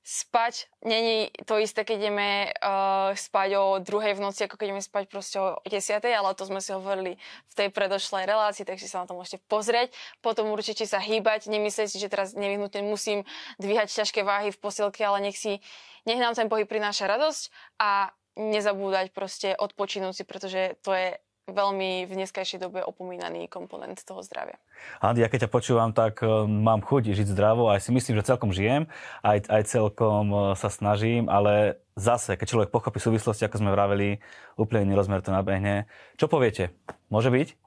spať 0.03 0.67
není 0.83 1.31
to 1.47 1.63
isté, 1.63 1.87
keď 1.87 1.97
ideme 1.99 2.51
uh, 2.51 3.15
spať 3.15 3.49
o 3.55 3.65
druhej 3.79 4.19
v 4.19 4.25
noci, 4.27 4.45
ako 4.45 4.59
keď 4.59 4.67
ideme 4.75 4.83
spať 4.83 5.05
proste 5.07 5.39
o 5.39 5.63
desiatej, 5.63 6.11
ale 6.11 6.35
to 6.35 6.43
sme 6.43 6.59
si 6.59 6.75
hovorili 6.75 7.23
v 7.23 7.55
tej 7.55 7.69
predošlej 7.71 8.27
relácii, 8.27 8.67
takže 8.67 8.91
sa 8.91 9.03
na 9.03 9.07
to 9.07 9.15
môžete 9.15 9.39
pozrieť. 9.47 9.95
Potom 10.19 10.51
určite 10.51 10.91
sa 10.91 10.99
hýbať, 10.99 11.47
nemyslieť 11.47 11.89
si, 11.95 12.03
že 12.03 12.11
teraz 12.11 12.35
nevyhnutne 12.35 12.83
musím 12.83 13.23
dvíhať 13.63 13.95
ťažké 13.95 14.27
váhy 14.27 14.51
v 14.51 14.59
posilke, 14.59 15.07
ale 15.07 15.23
nech 15.23 15.39
si, 15.39 15.63
nech 16.03 16.19
nám 16.19 16.35
ten 16.35 16.51
pohyb 16.51 16.67
prináša 16.67 17.07
radosť 17.07 17.43
a 17.79 18.11
nezabúdať 18.35 19.15
proste 19.15 19.55
odpočinúť 19.55 20.19
si, 20.19 20.25
pretože 20.27 20.75
to 20.83 20.91
je 20.97 21.09
veľmi 21.51 22.07
v 22.07 22.13
dneskajšej 22.15 22.63
dobe 22.63 22.87
opomínaný 22.87 23.51
komponent 23.51 23.99
toho 24.07 24.23
zdravia. 24.23 24.63
Andy, 25.03 25.27
ja 25.27 25.29
keď 25.31 25.47
ťa 25.47 25.55
počúvam, 25.55 25.91
tak 25.91 26.23
uh, 26.23 26.47
mám 26.47 26.87
chuť 26.87 27.11
žiť 27.11 27.29
zdravo, 27.35 27.67
aj 27.67 27.83
si 27.83 27.91
myslím, 27.91 28.23
že 28.23 28.31
celkom 28.31 28.55
žijem, 28.55 28.87
aj, 29.27 29.51
aj 29.51 29.63
celkom 29.67 30.25
uh, 30.31 30.41
sa 30.55 30.71
snažím, 30.71 31.27
ale 31.27 31.83
zase, 31.99 32.39
keď 32.39 32.47
človek 32.47 32.71
pochopí 32.71 33.03
súvislosti, 33.03 33.43
ako 33.43 33.59
sme 33.59 33.75
vraveli, 33.75 34.23
úplne 34.55 34.87
iný 34.87 34.95
rozmer 34.95 35.19
to 35.19 35.35
nabehne. 35.35 35.91
Čo 36.15 36.31
poviete? 36.31 36.71
Môže 37.11 37.35
byť? 37.35 37.59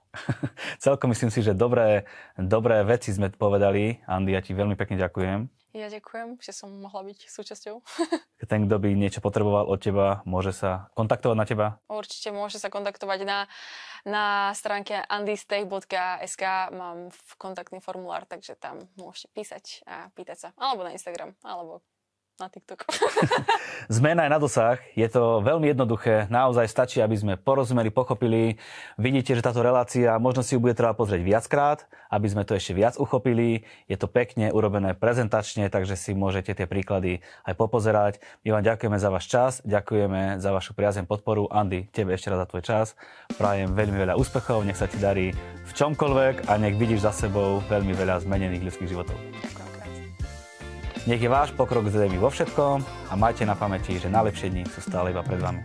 celkom 0.86 1.12
myslím 1.12 1.30
si, 1.30 1.44
že 1.44 1.56
dobré, 1.56 2.08
dobré 2.40 2.82
veci 2.88 3.12
sme 3.12 3.32
povedali. 3.32 4.00
Andy, 4.08 4.34
ja 4.34 4.42
ti 4.42 4.56
veľmi 4.56 4.74
pekne 4.80 5.00
ďakujem. 5.00 5.52
Ja 5.76 5.92
ďakujem, 5.92 6.40
že 6.40 6.56
som 6.56 6.72
mohla 6.72 7.04
byť 7.04 7.28
súčasťou. 7.28 7.84
Ten, 8.52 8.64
kto 8.64 8.80
by 8.80 8.96
niečo 8.96 9.20
potreboval 9.20 9.68
od 9.68 9.76
teba, 9.84 10.24
môže 10.24 10.56
sa 10.56 10.88
kontaktovať 10.96 11.36
na 11.36 11.44
teba? 11.44 11.68
Určite 11.92 12.32
môže 12.32 12.64
sa 12.64 12.72
kontaktovať 12.72 13.28
na, 13.28 13.52
na 14.08 14.56
stránke 14.56 15.04
andystech.sk. 15.04 16.44
Mám 16.72 17.12
kontaktný 17.36 17.84
formulár, 17.84 18.24
takže 18.24 18.56
tam 18.56 18.88
môžete 18.96 19.28
písať 19.36 19.84
a 19.84 20.08
pýtať 20.16 20.48
sa. 20.48 20.50
Alebo 20.56 20.88
na 20.88 20.96
Instagram, 20.96 21.36
alebo 21.44 21.84
na 22.36 22.52
TikTok. 22.52 22.84
Zmena 23.96 24.28
je 24.28 24.34
na 24.34 24.40
dosah, 24.40 24.76
je 24.92 25.08
to 25.08 25.40
veľmi 25.40 25.72
jednoduché, 25.72 26.28
naozaj 26.28 26.68
stačí, 26.68 27.00
aby 27.00 27.16
sme 27.16 27.34
porozumeli, 27.40 27.88
pochopili. 27.94 28.60
Vidíte, 29.00 29.40
že 29.40 29.46
táto 29.46 29.64
relácia 29.64 30.20
možno 30.20 30.44
si 30.44 30.56
ju 30.56 30.60
bude 30.60 30.76
treba 30.76 30.92
pozrieť 30.92 31.24
viackrát, 31.24 31.80
aby 32.12 32.28
sme 32.28 32.44
to 32.44 32.60
ešte 32.60 32.76
viac 32.76 33.00
uchopili. 33.00 33.64
Je 33.88 33.96
to 33.96 34.12
pekne 34.12 34.52
urobené 34.52 34.92
prezentačne, 34.92 35.72
takže 35.72 35.96
si 35.96 36.12
môžete 36.12 36.52
tie 36.52 36.68
príklady 36.68 37.24
aj 37.48 37.56
popozerať. 37.56 38.20
My 38.44 38.60
vám 38.60 38.68
ďakujeme 38.68 38.98
za 39.00 39.10
váš 39.12 39.26
čas, 39.32 39.52
ďakujeme 39.64 40.44
za 40.44 40.52
vašu 40.52 40.76
priazem 40.76 41.08
podporu. 41.08 41.48
Andy, 41.48 41.88
tebe 41.88 42.20
ešte 42.20 42.28
raz 42.28 42.44
za 42.44 42.48
tvoj 42.52 42.64
čas. 42.68 43.00
Prajem 43.40 43.72
veľmi 43.72 43.96
veľa 43.96 44.20
úspechov, 44.20 44.68
nech 44.68 44.76
sa 44.76 44.92
ti 44.92 45.00
darí 45.00 45.32
v 45.64 45.72
čomkoľvek 45.72 46.52
a 46.52 46.60
nech 46.60 46.76
vidíš 46.76 47.08
za 47.08 47.16
sebou 47.16 47.64
veľmi 47.72 47.96
veľa 47.96 48.28
zmenených 48.28 48.66
ľudských 48.68 48.92
životov. 48.92 49.16
Ďakujem. 49.16 49.65
Nech 51.06 51.22
je 51.22 51.30
váš 51.30 51.54
pokrok 51.54 51.86
zrejmy 51.86 52.18
vo 52.18 52.34
všetkom 52.34 52.82
a 52.82 53.14
majte 53.14 53.46
na 53.46 53.54
pamäti, 53.54 54.02
že 54.02 54.10
najlepšie 54.10 54.50
dni 54.50 54.66
sú 54.66 54.82
stále 54.82 55.14
iba 55.14 55.22
pred 55.22 55.38
vami. 55.38 55.62